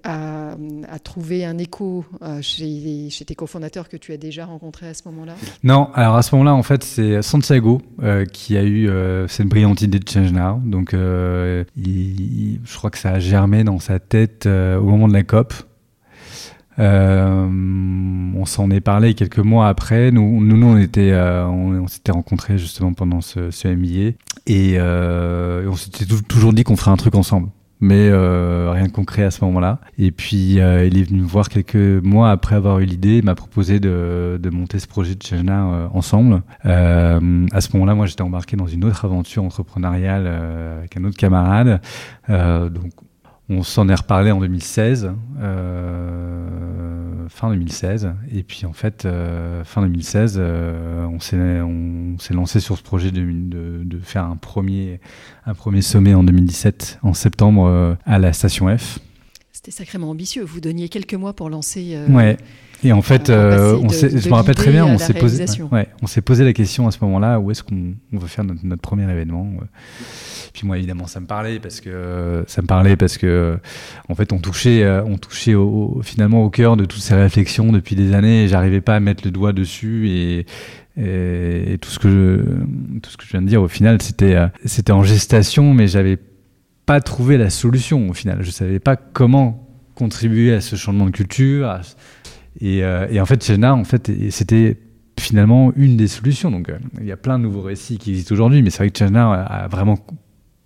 a, 0.04 0.56
a, 0.90 1.00
trouvé 1.00 1.46
un 1.46 1.60
écho 1.60 2.04
chez, 2.42 3.10
chez, 3.12 3.24
tes 3.24 3.36
cofondateurs 3.36 3.88
que 3.88 3.98
tu 3.98 4.13
as 4.13 4.18
déjà 4.18 4.46
rencontrés 4.46 4.88
à 4.88 4.96
ce 4.96 5.04
moment-là? 5.10 5.36
Non, 5.63 5.90
alors 5.94 6.16
à 6.16 6.24
ce 6.24 6.34
moment-là, 6.34 6.56
en 6.56 6.63
fait, 6.63 6.84
c'est 6.84 7.22
Santiago 7.22 7.84
qui 8.34 8.58
a 8.58 8.63
eu 8.63 8.90
cette 9.28 9.46
brillante 9.46 9.84
idée 9.84 10.00
de 10.00 10.10
Change 10.10 10.31
Now. 10.31 10.60
Donc, 10.66 10.94
il, 10.94 12.62
je 12.66 12.78
crois 12.78 12.90
que 12.90 12.98
ça 12.98 13.12
a 13.12 13.20
germé 13.20 13.63
dans 13.63 13.77
sa 13.77 14.00
tête 14.00 14.48
au 14.48 14.86
moment 14.86 15.08
de 15.08 15.13
la 15.13 15.22
COP. 15.22 15.53
Euh, 16.80 17.48
on 18.36 18.46
s'en 18.46 18.70
est 18.72 18.82
parlé 18.82 19.13
quelques 19.13 19.40
mois 19.40 19.68
après. 19.68 20.12
Nous, 20.12 20.44
nous, 20.44 20.58
nous 20.58 20.68
on 20.68 20.78
était, 20.78 21.12
euh, 21.12 21.46
on, 21.46 21.88
s'était 21.88 22.12
rencontrés 22.12 22.58
justement 22.58 22.94
pendant 22.94 23.22
ce, 23.22 23.51
ce 23.51 23.68
MBA 23.68 24.16
et 24.48 24.75
euh, 24.78 25.68
on 25.70 25.75
s'était 25.75 26.06
toujours 26.28 26.54
dit 26.54 26.63
qu'on 26.63 26.75
ferait 26.75 26.92
un 26.92 26.98
truc 26.98 27.16
ensemble. 27.16 27.50
Mais 27.84 28.10
euh, 28.10 28.70
rien 28.72 28.86
de 28.86 28.92
concret 28.92 29.24
à 29.24 29.32
ce 29.32 29.44
moment-là. 29.44 29.80
Et 29.98 30.12
puis 30.12 30.60
euh, 30.60 30.86
il 30.86 31.00
est 31.00 31.04
venu 31.04 31.22
me 31.22 31.28
voir 31.28 31.50
quelques 31.50 31.75
mois 31.75 32.30
après 32.30 32.56
avoir 32.56 32.78
eu 32.80 32.86
l'idée, 32.86 33.18
il 33.18 33.25
m'a 33.25 33.34
proposé 33.34 33.80
de, 33.80 34.40
de, 34.40 34.50
monter 34.51 34.78
ce 34.78 34.86
projet 34.86 35.16
de 35.16 35.24
Chena 35.24 35.66
euh, 35.66 35.88
ensemble. 35.92 36.44
à 36.63 37.20
ce 37.60 37.74
moment-là, 37.74 37.96
moi 37.96 38.06
j'étais 38.06 38.22
embarqué 38.22 38.56
dans 38.56 38.68
une 38.68 38.86
autre 38.86 39.04
aventure 39.04 39.44
entrepreneuriale 39.44 40.28
avec 40.28 40.96
un 40.96 41.06
autre 41.06 41.18
camarade. 41.18 41.82
donc 42.30 42.92
on 43.51 43.63
s'en 43.63 43.89
est 43.89 43.96
reparlé 43.96 44.31
en 44.31 44.39
2016, 44.39 45.12
euh, 45.41 46.48
fin 47.27 47.50
2016. 47.51 48.13
Et 48.31 48.43
puis 48.43 48.65
en 48.65 48.72
fait, 48.72 49.05
euh, 49.05 49.65
fin 49.65 49.81
2016, 49.81 50.38
euh, 50.39 51.05
on 51.05 51.20
s'est 51.20 52.34
lancé 52.34 52.62
sur 52.62 52.77
ce 52.77 52.84
projet 52.84 53.12
de, 53.12 53.22
de, 53.84 54.00
faire 54.00 54.24
un 54.24 54.38
premier, 54.38 55.01
un 55.46 55.53
premier 55.53 55.81
sommet 55.81 56.13
en 56.13 56.24
2017, 56.24 57.00
en 57.03 57.13
septembre, 57.13 57.98
à 58.05 58.20
la 58.20 58.31
station 58.31 58.75
F. 58.75 59.00
C'était 59.63 59.77
sacrément 59.77 60.10
ambitieux. 60.10 60.44
Vous 60.44 60.60
donniez 60.60 60.89
quelques 60.89 61.13
mois 61.13 61.34
pour 61.34 61.48
lancer. 61.48 61.91
Euh, 61.94 62.08
ouais. 62.08 62.38
Et 62.84 62.94
en 62.94 63.03
fait, 63.03 63.30
euh, 63.30 63.75
on 63.75 63.86
de, 63.86 63.94
je 63.94 64.27
me 64.27 64.34
rappelle 64.34 64.56
très 64.56 64.72
bien, 64.72 64.88
on 64.88 64.98
s'est 64.98 65.13
posé, 65.13 65.46
ouais, 65.72 65.88
on 66.01 66.08
s'est 66.08 66.24
posé 66.24 66.44
la 66.44 66.51
question 66.51 66.88
à 66.88 66.91
ce 66.91 66.98
moment-là 67.03 67.39
où 67.39 67.51
est-ce 67.51 67.62
qu'on 67.62 67.94
on 68.12 68.18
veut 68.18 68.27
faire 68.27 68.44
notre, 68.44 68.65
notre 68.65 68.82
premier 68.82 69.03
événement. 69.03 69.48
Puis 70.51 70.65
moi, 70.65 70.80
évidemment, 70.80 71.06
ça 71.06 71.20
me 71.20 71.27
parlait 71.27 71.60
parce 71.60 71.80
que 71.80 72.44
ça 72.48 72.63
me 72.63 72.68
parlait 72.68 72.96
parce 72.96 73.20
que 73.20 73.60
en 74.10 74.15
fait, 74.15 74.34
on 74.34 74.39
touchait, 74.39 74.84
on 75.06 75.20
touchait 75.20 75.53
au, 75.53 76.01
finalement 76.03 76.44
au 76.44 76.50
cœur 76.50 76.75
de 76.75 76.86
toutes 76.86 77.03
ces 77.03 77.13
réflexions 77.13 77.72
depuis 77.72 77.96
des 77.96 78.15
années. 78.15 78.48
J'arrivais 78.48 78.82
pas 78.82 78.96
à 78.96 79.00
mettre 79.00 79.22
le 79.25 79.30
doigt 79.30 79.53
dessus 79.53 80.10
et, 80.10 80.48
et, 80.98 81.74
et, 81.74 81.77
tout 81.77 81.91
ce 81.91 82.00
que 82.00 82.10
je, 82.10 83.00
tout 83.00 83.12
ce 83.12 83.18
que 83.18 83.25
je 83.25 83.30
viens 83.30 83.44
de 83.44 83.48
dire, 83.48 83.62
au 83.62 83.68
final, 83.68 84.01
c'était 84.01 84.39
c'était 84.65 84.91
en 84.91 85.03
gestation, 85.03 85.75
mais 85.75 85.88
j'avais 85.88 86.18
pas 86.91 87.00
trouvé 87.00 87.38
la 87.38 87.50
solution. 87.50 88.10
Au 88.10 88.13
final, 88.13 88.39
je 88.41 88.51
savais 88.51 88.79
pas 88.79 88.98
comment 88.98 89.65
contribuer 89.95 90.53
à 90.53 90.60
ce 90.60 90.75
changement 90.75 91.05
de 91.05 91.12
culture. 91.12 91.79
Euh, 92.62 93.07
et, 93.10 93.21
en 93.21 93.25
fait, 93.25 93.41
Chena, 93.41 93.74
en 93.74 93.86
fait, 93.86 94.12
c'était 94.29 94.77
finalement 95.17 95.71
une 95.77 95.95
des 95.95 96.10
solutions. 96.10 96.51
Donc, 96.51 96.67
euh, 96.67 96.77
il 97.00 97.05
y 97.05 97.13
a 97.13 97.15
plein 97.15 97.39
de 97.39 97.43
nouveaux 97.43 97.62
récits 97.62 97.98
qui 97.98 98.10
existent 98.10 98.33
aujourd'hui, 98.33 98.62
mais 98.62 98.71
c'est 98.71 98.79
vrai 98.79 98.89
que 98.89 99.00
Chena 99.00 99.31
a 99.31 99.69
vraiment 99.69 100.00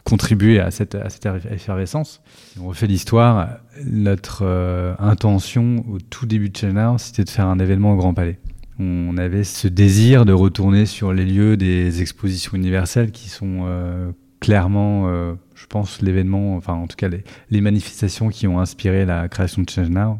contribuer 0.03 0.59
à 0.59 0.71
cette, 0.71 0.95
à 0.95 1.11
cette 1.11 1.27
effervescence. 1.51 2.23
On 2.59 2.69
refait 2.69 2.87
l'histoire, 2.87 3.59
notre 3.85 4.95
intention 4.97 5.85
au 5.87 5.99
tout 5.99 6.25
début 6.25 6.49
de 6.49 6.57
Channel, 6.57 6.97
c'était 6.97 7.23
de 7.23 7.29
faire 7.29 7.45
un 7.45 7.59
événement 7.59 7.93
au 7.93 7.97
Grand 7.97 8.15
Palais. 8.15 8.39
On 8.79 9.15
avait 9.17 9.43
ce 9.43 9.67
désir 9.67 10.25
de 10.25 10.33
retourner 10.33 10.87
sur 10.87 11.13
les 11.13 11.25
lieux 11.25 11.55
des 11.55 12.01
expositions 12.01 12.53
universelles 12.55 13.11
qui 13.11 13.29
sont 13.29 14.13
clairement, 14.39 15.07
je 15.55 15.65
pense, 15.67 16.01
l'événement, 16.01 16.55
enfin 16.55 16.73
en 16.73 16.87
tout 16.87 16.95
cas 16.95 17.09
les, 17.49 17.61
manifestations 17.61 18.29
qui 18.29 18.47
ont 18.47 18.59
inspiré 18.59 19.05
la 19.05 19.27
création 19.27 19.61
de 19.61 19.69
Change 19.69 19.89
Now. 19.89 20.19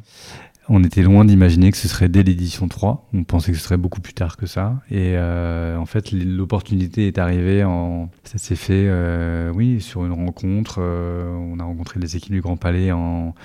On 0.68 0.84
était 0.84 1.04
loin 1.04 1.26
d'imaginer 1.26 1.72
que 1.72 1.78
ce 1.78 1.88
serait 1.88 2.10
dès 2.10 2.24
l'édition 2.24 2.68
3. 2.68 3.08
On 3.14 3.24
pensait 3.24 3.52
que 3.52 3.58
ce 3.58 3.64
serait 3.64 3.78
beaucoup 3.78 4.02
plus 4.02 4.14
tard 4.14 4.36
que 4.36 4.48
ça. 4.48 4.82
Et 4.90 5.14
euh, 5.16 5.78
en 5.78 5.86
fait, 5.86 6.12
l'opportunité 6.12 7.08
est 7.08 7.20
arrivée 7.20 7.64
en. 7.64 8.10
Ça 8.24 8.40
s'est 8.40 8.56
fait, 8.56 8.86
euh, 8.88 9.52
oui, 9.54 9.80
sur 9.80 10.06
une 10.06 10.14
rencontre. 10.14 10.78
Euh, 10.80 11.30
on 11.36 11.60
a 11.60 11.64
rencontré 11.64 12.00
les 12.00 12.16
équipes 12.16 12.34
du 12.34 12.42
Grand 12.42 12.58
Palais 12.58 12.92
en, 12.92 13.36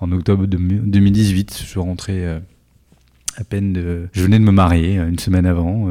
en 0.00 0.12
octobre 0.12 0.46
2018. 0.46 1.56
Je 1.58 1.66
suis 1.66 1.80
rentré 1.80 2.26
à 2.26 3.44
peine 3.44 3.72
de. 3.72 4.08
Je 4.12 4.22
venais 4.22 4.38
de 4.38 4.44
me 4.44 4.52
marier 4.52 4.96
une 4.96 5.18
semaine 5.18 5.46
avant. 5.46 5.88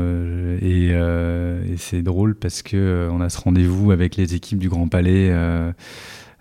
et 0.61 0.91
c'est 1.77 2.01
drôle 2.01 2.35
parce 2.35 2.61
que 2.61 3.09
on 3.11 3.21
a 3.21 3.29
ce 3.29 3.39
rendez-vous 3.39 3.91
avec 3.91 4.15
les 4.15 4.35
équipes 4.35 4.59
du 4.59 4.69
Grand 4.69 4.87
Palais 4.87 5.31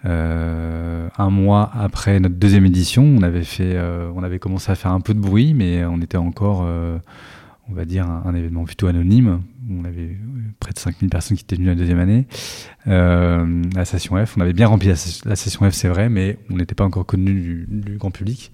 euh, 0.07 1.09
un 1.17 1.31
mois 1.31 1.71
après 1.75 2.21
notre 2.21 2.35
deuxième 2.35 2.67
édition, 2.67 3.05
on 3.05 3.23
avait, 3.23 3.45
euh, 3.61 4.39
commencé 4.39 4.71
à 4.71 4.75
faire 4.75 4.93
un 4.93 5.01
peu 5.01 5.15
de 5.15 5.19
bruit, 5.19 5.55
mais 5.55 5.85
on 5.85 6.01
était 6.01 6.19
encore, 6.19 6.65
euh, 6.67 6.99
on 7.69 7.75
va 7.75 7.85
dire, 7.85 8.07
un, 8.07 8.35
événement 8.35 8.65
plutôt 8.65 8.87
anonyme. 8.87 9.41
On 9.71 9.85
avait 9.85 10.17
près 10.61 10.73
de 10.73 10.79
5000 10.79 11.09
personnes 11.09 11.37
qui 11.37 11.45
étaient 11.45 11.57
venues 11.57 11.69
la 11.69 11.75
deuxième 11.75 11.99
année. 11.99 12.27
la 12.87 13.85
session 13.85 14.25
F, 14.25 14.37
on 14.37 14.41
avait 14.41 14.53
bien 14.53 14.67
rempli 14.67 14.89
la, 14.89 14.97
session 15.37 15.71
F, 15.71 15.75
c'est 15.75 15.89
vrai, 15.89 16.09
mais 16.09 16.39
on 16.51 16.57
n'était 16.57 16.75
pas 16.75 16.85
encore 16.85 17.07
connu 17.07 17.67
du, 17.69 17.97
grand 17.97 18.11
public. 18.11 18.53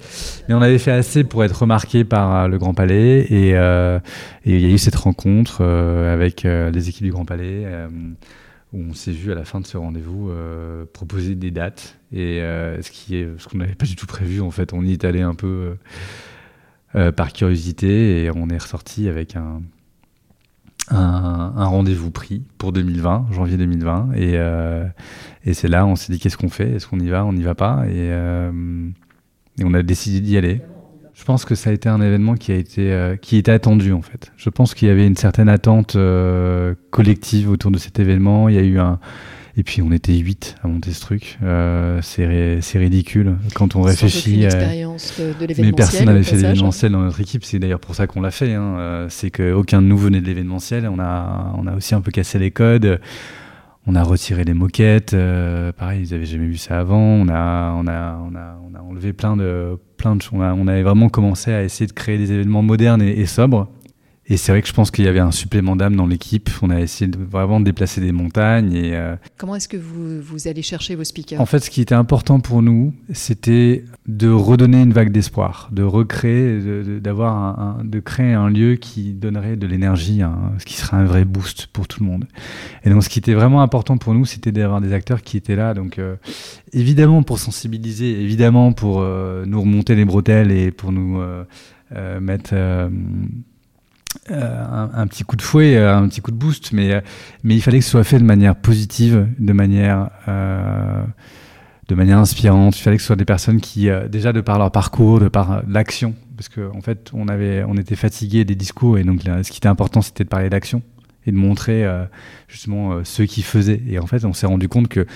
Mais 0.49 0.55
on 0.55 0.63
avait 0.63 0.79
fait 0.79 0.93
assez 0.93 1.25
pour 1.25 1.43
être 1.45 1.63
remarqué 1.63 2.05
par 2.05 2.49
le 2.49 2.59
Grand 2.59 2.75
Palais, 2.75 3.27
et, 3.31 3.51
il 4.45 4.61
y 4.61 4.65
a 4.65 4.69
eu 4.69 4.79
cette 4.79 4.97
rencontre 4.97 5.65
avec 5.65 6.45
les 6.45 6.89
équipes 6.89 7.05
du 7.05 7.13
Grand 7.13 7.25
Palais 7.25 7.67
où 8.73 8.79
on 8.91 8.95
s'est 8.95 9.13
vu 9.13 9.33
à 9.33 9.35
la 9.35 9.45
fin 9.45 9.61
de 9.61 9.67
ce 9.67 9.77
rendez-vous 9.77 10.31
euh, 10.31 10.85
proposer 10.93 11.35
des 11.35 11.51
dates 11.51 11.99
et 12.13 12.41
euh, 12.41 12.81
ce 12.83 12.91
qui 12.91 13.17
est 13.17 13.29
ce 13.39 13.49
qu'on 13.49 13.59
n'avait 13.59 13.75
pas 13.75 13.87
du 13.87 13.97
tout 13.97 14.07
prévu 14.07 14.41
en 14.41 14.51
fait 14.51 14.73
on 14.73 14.83
y 14.83 14.93
est 14.93 15.05
allé 15.05 15.21
un 15.23 15.35
peu 15.35 15.77
euh, 16.95 17.13
par 17.13 17.33
curiosité 17.33 18.25
et 18.25 18.31
on 18.31 18.49
est 18.49 18.59
ressorti 18.59 19.09
avec 19.09 19.37
un 19.37 19.63
un, 20.93 21.67
rendez-vous 21.67 22.11
pris 22.11 22.43
pour 22.59 22.73
2020 22.73 23.29
janvier 23.31 23.57
2020 23.57 24.09
et, 24.17 24.35
et 25.45 25.55
c'est 25.55 25.69
là 25.69 25.87
on 25.87 25.95
s'est 25.95 26.13
dit 26.13 26.19
qu'est-ce 26.19 26.37
qu'on 26.37 26.49
fait? 26.49 26.69
Est-ce 26.73 26.89
qu'on 26.89 26.99
y 26.99 27.09
va? 27.09 27.25
On 27.25 27.33
n'y 27.33 27.45
va 27.45 27.55
pas? 27.55 27.85
Et, 27.89 28.09
et 28.09 29.65
on 29.65 29.73
a 29.73 29.83
décidé 29.83 30.21
d'y 30.21 30.37
aller. 30.37 30.63
Je 31.21 31.25
pense 31.27 31.45
que 31.45 31.55
ça 31.55 31.69
a 31.69 31.73
été 31.75 31.89
un 31.91 32.01
événement 32.01 32.35
qui 32.35 32.51
a 32.51 32.55
été 32.55 32.93
euh, 32.93 33.17
qui 33.17 33.37
était 33.37 33.53
attendu 33.53 33.93
en 33.93 34.01
fait. 34.01 34.33
Je 34.39 34.49
pense 34.49 34.73
qu'il 34.73 34.89
y 34.89 34.91
avait 34.91 35.07
une 35.07 35.17
certaine 35.17 35.51
attente 35.51 35.97
euh, 35.97 36.75
collective 36.91 37.51
autour 37.51 37.71
de 37.71 37.77
cet 37.77 37.99
événement. 37.99 38.49
Il 38.49 38.55
y 38.55 38.59
a 38.59 38.63
eu 38.63 38.79
un 38.79 38.99
et 39.57 39.63
puis 39.63 39.83
on 39.83 39.93
était 39.93 40.17
huit 40.17 40.57
à 40.63 40.69
monter 40.69 40.93
ce 40.93 41.01
truc. 41.01 41.39
Euh, 41.43 42.01
c'est 42.03 42.79
ridicule 42.79 43.37
quand 43.55 43.77
on 43.77 43.83
réfléchit. 43.83 44.41
De, 44.41 45.63
mais 45.63 45.73
personne 45.73 46.07
n'avait 46.07 46.23
fait 46.23 46.37
d'événementiel 46.37 46.93
dans 46.93 47.03
notre 47.03 47.21
équipe. 47.21 47.45
C'est 47.45 47.59
d'ailleurs 47.59 47.81
pour 47.81 47.95
ça 47.95 48.07
qu'on 48.07 48.21
l'a 48.21 48.31
fait. 48.31 48.55
Hein. 48.55 49.07
C'est 49.09 49.31
qu'aucun 49.31 49.83
de 49.83 49.87
nous 49.87 49.99
venait 49.99 50.21
de 50.21 50.27
l'événementiel. 50.27 50.89
On 50.89 50.99
a 50.99 51.55
on 51.57 51.67
a 51.67 51.75
aussi 51.75 51.95
un 51.95 52.01
peu 52.01 52.11
cassé 52.11 52.39
les 52.39 52.51
codes 52.51 53.01
on 53.87 53.95
a 53.95 54.03
retiré 54.03 54.45
les 54.45 54.55
moquettes. 54.55 55.15
Euh, 55.15 55.73
pareil, 55.73 56.03
ils 56.03 56.15
avaient 56.15 56.27
jamais 56.27 56.47
vu 56.47 56.57
ça 56.57 56.79
avant. 56.79 57.01
On 57.01 57.29
a, 57.29 57.73
on 57.73 57.87
a, 57.87 58.19
on 58.19 58.35
a, 58.35 58.59
on 58.65 58.75
a 58.75 58.81
enlevé 58.81 59.13
plein 59.13 59.37
de, 59.37 59.79
plein 59.97 60.17
de 60.17 60.23
choses. 60.23 60.39
On, 60.39 60.69
avait 60.69 60.83
vraiment 60.83 61.09
commencé 61.09 61.53
à 61.53 61.63
essayer 61.63 61.87
de 61.87 61.93
créer 61.93 62.19
des 62.19 62.33
événements 62.33 62.63
modernes 62.63 63.03
et 63.03 63.27
sobres. 63.27 63.69
Et 64.31 64.37
c'est 64.37 64.53
vrai 64.53 64.63
que 64.63 64.69
je 64.69 64.73
pense 64.73 64.93
qu'il 64.93 65.05
y 65.05 65.09
avait 65.09 65.19
un 65.19 65.33
supplément 65.33 65.75
d'âme 65.75 65.97
dans 65.97 66.07
l'équipe. 66.07 66.49
On 66.63 66.71
a 66.71 66.81
essayé 66.81 67.11
de 67.11 67.19
vraiment 67.19 67.59
déplacer 67.59 68.01
des 68.01 68.13
montagnes. 68.13 68.73
Et, 68.73 68.95
euh, 68.95 69.17
Comment 69.37 69.57
est-ce 69.57 69.67
que 69.67 69.77
vous, 69.77 70.23
vous 70.23 70.47
allez 70.47 70.63
chercher 70.63 70.95
vos 70.95 71.03
speakers? 71.03 71.41
En 71.41 71.47
fait, 71.47 71.59
ce 71.59 71.69
qui 71.69 71.81
était 71.81 71.97
important 71.97 72.39
pour 72.39 72.63
nous, 72.63 72.95
c'était 73.13 73.85
de 74.07 74.31
redonner 74.31 74.83
une 74.83 74.93
vague 74.93 75.11
d'espoir, 75.11 75.69
de 75.73 75.83
recréer, 75.83 76.61
d'avoir 77.01 77.35
un, 77.59 77.85
de 77.85 77.99
créer 77.99 78.33
un 78.33 78.49
lieu 78.49 78.77
qui 78.77 79.15
donnerait 79.15 79.57
de 79.57 79.67
l'énergie, 79.67 80.23
ce 80.59 80.65
qui 80.65 80.75
serait 80.75 80.97
un 80.97 81.05
vrai 81.05 81.25
boost 81.25 81.67
pour 81.67 81.89
tout 81.89 82.05
le 82.05 82.07
monde. 82.09 82.27
Et 82.85 82.91
donc, 82.91 83.03
ce 83.03 83.09
qui 83.09 83.19
était 83.19 83.35
vraiment 83.35 83.63
important 83.63 83.99
pour 83.99 84.15
nous, 84.15 84.27
c'était 84.27 84.53
d'avoir 84.53 84.81
des 84.81 84.93
acteurs 84.93 85.23
qui 85.23 85.39
étaient 85.39 85.57
là. 85.57 85.75
Donc, 85.75 85.99
euh, 85.99 86.15
évidemment 86.73 87.25
pour 87.25 87.41
sensibiliser, 87.41 88.23
évidemment 88.23 88.73
pour 88.73 89.01
euh, 89.01 89.45
nous 89.45 89.61
remonter 89.61 89.97
les 89.97 90.05
bretelles 90.05 90.53
et 90.53 90.71
pour 90.71 90.93
nous 90.93 91.21
mettre 92.21 92.55
euh, 94.31 94.89
un, 94.93 95.07
petit 95.07 95.23
coup 95.23 95.37
de 95.37 95.43
fouet, 95.43 95.77
euh, 95.77 95.97
un 95.97 96.09
petit 96.09 96.21
coup 96.21 96.33
de 96.33 96.37
boost, 96.37 96.73
mais, 96.73 96.93
euh, 96.93 97.01
mais 97.45 97.55
il 97.55 97.61
fallait 97.61 97.79
que 97.79 97.85
ce 97.85 97.93
soit 97.93 98.03
fait 98.03 98.19
de 98.19 98.25
manière 98.25 98.57
positive, 98.57 99.29
de 99.39 99.53
manière, 99.53 100.11
de 101.89 101.95
manière 101.95 102.19
inspirante. 102.19 102.77
Il 102.79 102.83
fallait 102.83 102.97
que 102.97 103.03
ce 103.03 103.07
soit 103.07 103.17
des 103.17 103.25
personnes 103.25 103.61
qui, 103.61 103.89
déjà 104.09 104.33
de 104.33 104.41
par 104.41 104.59
leur 104.59 104.73
parcours, 104.73 105.21
de 105.21 105.29
par 105.29 105.63
l'action, 105.69 106.15
parce 106.37 106.49
qu'en 106.49 106.77
en 106.77 106.81
fait, 106.81 107.11
on, 107.13 107.29
avait, 107.29 107.65
on 107.65 107.77
était 107.77 107.97
fatigué 107.97 108.45
des 108.45 108.57
discours, 108.57 108.99
et 108.99 109.05
donc 109.05 109.23
ce 109.23 109.51
qui 109.51 109.59
était 109.59 109.69
important, 109.69 110.03
c'était 110.03 110.25
de 110.25 110.29
parler 110.29 110.51
d'action 110.51 110.83
et 111.27 111.33
de 111.33 111.37
montrer 111.37 111.87
justement 112.49 113.05
ceux 113.05 113.27
qui 113.27 113.43
faisaient. 113.43 113.83
Et 113.89 114.01
en 114.01 114.07
fait, 114.07 114.25
on 114.25 114.33
s'est 114.33 114.47
rendu 114.47 114.69
compte 114.69 114.89
que 114.89 115.07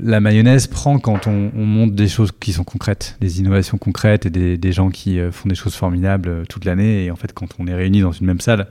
la 0.00 0.20
mayonnaise 0.20 0.66
prend 0.66 0.98
quand 0.98 1.26
on, 1.26 1.50
monte 1.54 1.94
des 1.94 2.08
choses 2.08 2.30
qui 2.32 2.52
sont 2.52 2.64
concrètes, 2.64 3.16
des 3.20 3.40
innovations 3.40 3.78
concrètes 3.78 4.26
et 4.26 4.30
des, 4.30 4.72
gens 4.72 4.90
qui 4.90 5.18
euh, 5.18 5.32
font 5.32 5.48
des 5.48 5.54
choses 5.54 5.74
formidables 5.74 6.28
euh, 6.28 6.44
toute 6.48 6.64
l'année. 6.64 7.04
Et 7.04 7.10
en 7.10 7.16
fait, 7.16 7.32
quand 7.32 7.48
on 7.58 7.66
est 7.66 7.74
réunis 7.74 8.00
dans 8.00 8.12
une 8.12 8.26
même 8.26 8.40
salle, 8.40 8.68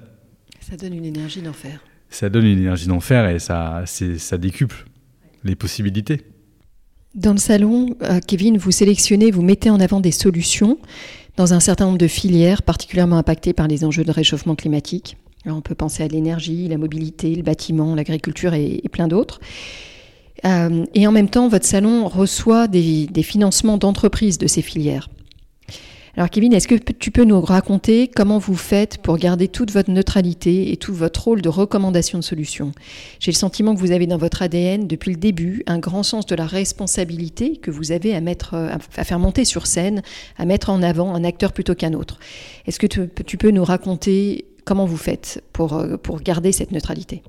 ça 0.60 0.76
donne 0.76 0.94
une 0.94 1.06
énergie 1.06 1.42
d'enfer. 1.42 1.80
Ça 2.10 2.30
donne 2.30 2.46
une 2.46 2.60
énergie 2.60 2.88
d'enfer 2.88 3.30
et 3.30 3.40
ça, 3.40 3.84
ça 3.86 4.38
décuple 4.38 4.86
les 5.44 5.56
possibilités. 5.56 6.22
Dans 7.16 7.32
le 7.32 7.38
salon, 7.38 7.96
euh, 8.04 8.20
Kevin, 8.26 8.58
vous 8.58 8.72
sélectionnez, 8.72 9.32
vous 9.32 9.42
mettez 9.42 9.70
en 9.70 9.80
avant 9.80 10.00
des 10.00 10.12
solutions 10.12 10.78
dans 11.36 11.54
un 11.54 11.60
certain 11.60 11.86
nombre 11.86 11.98
de 11.98 12.08
filières 12.08 12.64
particulièrement 12.64 13.18
impactées 13.18 13.54
par 13.54 13.68
les 13.68 13.86
enjeux 13.86 14.04
de 14.04 14.12
réchauffement 14.12 14.56
climatique. 14.56 15.18
on 15.46 15.62
peut 15.62 15.76
penser 15.76 16.04
à 16.04 16.08
l'énergie, 16.08 16.68
la 16.68 16.78
mobilité, 16.78 17.34
le 17.36 17.44
bâtiment, 17.44 17.96
l'agriculture 17.96 18.54
et 18.54 18.82
plein 18.92 19.08
d'autres. 19.08 19.40
Euh, 20.46 20.86
et 20.94 21.08
en 21.08 21.12
même 21.12 21.30
temps, 21.30 21.48
votre 21.48 21.66
salon 21.66 22.08
reçoit 22.08 22.68
des, 22.68 23.08
financements 23.24 23.78
d'entreprises 23.78 24.38
de 24.38 24.48
ces 24.48 24.62
filières. 24.62 25.10
Alors 26.16 26.32
Kevin, 26.32 26.52
est-ce 26.54 26.68
que 26.68 26.74
tu 26.76 27.12
peux 27.12 27.26
nous 27.26 27.40
raconter 27.40 28.08
comment 28.08 28.40
vous 28.40 28.56
faites 28.56 28.98
pour 28.98 29.18
garder 29.18 29.48
toute 29.48 29.70
votre 29.70 29.92
neutralité 29.92 30.72
et 30.72 30.78
tout 30.78 30.94
votre 30.94 31.26
rôle 31.26 31.44
de 31.44 31.50
recommandation 31.50 32.18
de 32.18 32.24
solutions? 32.24 32.72
J'ai 33.20 33.30
le 33.30 33.36
sentiment 33.36 33.76
que 33.76 33.80
vous 33.80 33.92
avez 33.92 34.08
dans 34.08 34.18
votre 34.18 34.42
ADN, 34.42 34.88
depuis 34.88 35.12
le 35.12 35.18
début, 35.18 35.62
un 35.68 35.78
grand 35.78 36.02
sens 36.02 36.26
de 36.26 36.34
la 36.34 36.48
responsabilité 36.48 37.58
que 37.58 37.70
vous 37.70 37.92
avez 37.92 38.16
à, 38.16 38.22
mettre, 38.22 38.56
à 38.56 39.04
faire 39.04 39.20
monter 39.20 39.46
sur 39.46 39.68
scène, 39.68 40.02
à 40.40 40.46
mettre 40.46 40.72
en 40.72 40.82
avant 40.82 41.14
un 41.14 41.24
acteur 41.24 41.54
plutôt 41.54 41.76
qu'un 41.76 41.94
autre. 41.94 42.18
Est-ce 42.66 42.80
que 42.80 42.88
tu, 42.88 43.38
peux 43.38 43.52
nous 43.52 43.64
raconter 43.64 44.46
comment 44.66 44.88
vous 44.88 44.98
faites 44.98 45.44
pour, 45.54 45.74
euh, 45.74 45.98
pour 45.98 46.20
garder 46.22 46.52
cette 46.52 46.72
neutralité? 46.72 47.22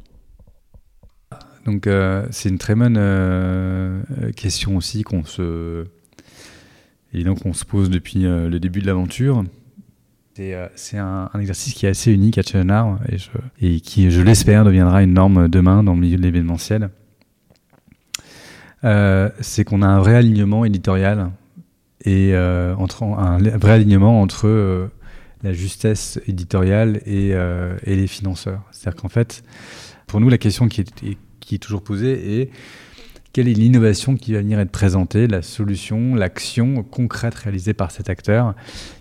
Donc 1.68 1.87
euh, 1.87 2.26
c'est 2.30 2.48
une 2.48 2.56
très 2.56 2.75
bonne 2.75 2.96
euh, 2.98 4.00
question 4.34 4.76
aussi 4.78 5.02
qu'on 5.02 5.25
se 5.25 5.84
et 7.12 7.25
donc 7.25 7.44
on 7.44 7.52
se 7.52 7.66
pose 7.66 7.90
depuis 7.90 8.25
euh, 8.25 8.48
le 8.48 8.58
début 8.58 8.80
de 8.80 8.87
l'aventure. 8.87 9.44
C'est 10.34 10.98
un, 10.98 11.28
exercice 11.40 11.75
qui 11.75 11.84
est 11.84 11.88
assez 11.88 12.12
unique 12.12 12.38
à 12.38 12.42
Challenger 12.42 12.94
et, 13.60 13.75
et 13.75 13.80
qui, 13.80 14.08
je 14.08 14.20
l'espère, 14.20 14.64
deviendra 14.64 15.02
une 15.02 15.12
norme 15.12 15.48
demain 15.48 15.82
dans 15.82 15.94
le 15.94 16.00
milieu 16.00 16.16
de 16.16 16.22
l'événementiel. 16.22 16.90
c'est 18.82 19.64
qu'on 19.64 19.82
a 19.82 19.88
un 19.88 19.98
vrai 19.98 20.14
alignement 20.14 20.64
éditorial 20.64 21.32
et 22.04 22.37
entre 22.78 23.02
un 23.02 23.38
vrai 23.38 23.72
alignement 23.72 24.22
entre 24.22 24.90
la 25.42 25.52
justesse 25.52 26.20
éditoriale 26.28 27.02
et, 27.04 27.30
et 27.30 27.96
les 27.96 28.06
financeurs. 28.06 28.62
C'est-à-dire 28.70 29.02
qu'en 29.02 29.08
fait, 29.08 29.42
pour 30.06 30.20
nous, 30.20 30.28
la 30.28 30.38
question 30.38 30.68
qui 30.68 30.82
est, 30.82 31.18
qui 31.49 31.55
est 31.55 31.59
toujours 31.59 31.83
posée 31.83 32.40
et 32.40 32.50
quelle 33.33 33.49
est 33.49 33.55
l'innovation 33.55 34.17
qui 34.17 34.33
va 34.33 34.40
venir 34.40 34.61
être 34.61 34.71
présentée, 34.71 35.26
la 35.26 35.43
solution, 35.43 36.14
l'action 36.14 36.83
concrète 36.83 37.35
réalisée 37.35 37.73
par 37.73 37.90
cet 37.90 38.11
acteur 38.11 38.55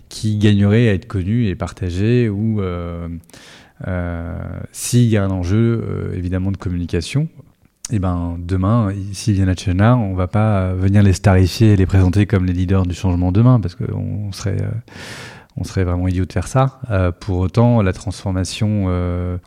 qui 0.08 0.38
gagnerait 0.38 0.88
à 0.88 0.94
être 0.94 1.06
connu 1.06 1.46
et 1.46 1.54
partagé 1.54 2.28
ou 2.28 2.60
euh, 2.60 3.08
euh, 3.86 4.38
s'il 4.72 5.04
y 5.04 5.16
a 5.18 5.24
un 5.24 5.30
enjeu 5.30 5.84
euh, 5.84 6.16
évidemment 6.16 6.50
de 6.50 6.56
communication, 6.56 7.28
et 7.90 7.96
eh 7.96 7.98
ben 7.98 8.36
demain, 8.38 8.92
s'ils 9.12 9.34
viennent 9.34 9.54
à 9.80 9.96
on 9.96 10.14
va 10.14 10.26
pas 10.26 10.74
venir 10.74 11.02
les 11.02 11.14
starifier 11.14 11.72
et 11.72 11.76
les 11.76 11.86
présenter 11.86 12.26
comme 12.26 12.44
les 12.44 12.52
leaders 12.52 12.84
du 12.84 12.94
changement 12.94 13.32
demain 13.32 13.60
parce 13.60 13.74
qu'on 13.74 14.30
serait 14.30 14.58
on 15.58 15.64
serait 15.64 15.84
vraiment 15.84 16.08
idiot 16.08 16.24
de 16.24 16.32
faire 16.32 16.46
ça. 16.46 16.80
pour 17.20 17.38
autant, 17.38 17.82
la 17.82 17.92
transformation 17.92 18.86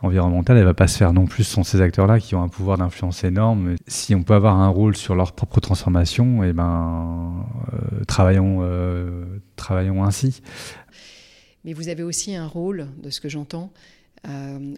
environnementale, 0.02 0.58
elle 0.58 0.64
va 0.64 0.74
pas 0.74 0.88
se 0.88 0.98
faire 0.98 1.12
non 1.12 1.26
plus 1.26 1.44
sans 1.44 1.62
ces 1.62 1.80
acteurs-là 1.80 2.20
qui 2.20 2.34
ont 2.34 2.42
un 2.42 2.48
pouvoir 2.48 2.78
d'influence 2.78 3.24
énorme. 3.24 3.76
Si 3.86 4.14
on 4.14 4.22
peut 4.22 4.34
avoir 4.34 4.56
un 4.56 4.68
rôle 4.68 4.96
sur 4.96 5.14
leur 5.14 5.32
propre 5.32 5.60
transformation, 5.60 6.44
et 6.44 6.48
eh 6.48 6.52
ben, 6.52 7.46
travaillons, 8.06 8.68
travaillons 9.56 10.04
ainsi. 10.04 10.42
Mais 11.64 11.72
vous 11.72 11.88
avez 11.88 12.02
aussi 12.02 12.34
un 12.34 12.46
rôle, 12.46 12.88
de 13.02 13.10
ce 13.10 13.20
que 13.20 13.28
j'entends, 13.28 13.72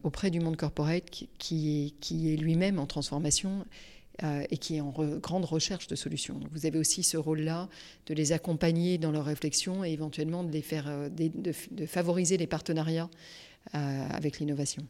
auprès 0.02 0.30
du 0.30 0.40
monde 0.40 0.56
corporate 0.56 1.04
qui 1.38 1.94
est 2.10 2.36
lui-même 2.36 2.78
en 2.78 2.86
transformation 2.86 3.64
euh, 4.22 4.44
et 4.48 4.58
qui 4.58 4.76
est 4.76 4.80
en 4.80 4.94
grande 5.20 5.44
recherche 5.44 5.88
de 5.88 5.96
solutions. 5.96 6.38
vous 6.52 6.66
avez 6.66 6.78
aussi 6.78 7.02
ce 7.02 7.16
rôle-là 7.16 7.68
de 8.06 8.14
les 8.14 8.30
accompagner 8.30 8.96
dans 8.96 9.10
leurs 9.10 9.24
réflexions 9.24 9.84
et 9.84 9.90
éventuellement 9.90 10.44
de, 10.44 10.52
les 10.52 10.62
faire, 10.62 10.84
euh, 10.86 11.08
de, 11.08 11.84
favoriser 11.84 12.36
les 12.36 12.46
partenariats 12.46 13.10
euh, 13.74 14.06
avec 14.10 14.38
l'innovation. 14.38 14.84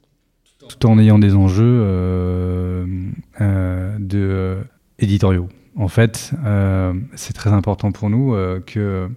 Tout 0.68 0.84
en 0.84 0.98
ayant 0.98 1.18
des 1.18 1.34
enjeux 1.34 1.80
de, 3.38 4.58
éditoriaux. 4.98 5.48
En 5.74 5.88
fait, 5.88 6.32
c'est 7.14 7.32
très 7.32 7.50
important 7.50 7.92
pour 7.92 8.10
nous 8.10 8.36
que 8.66 9.08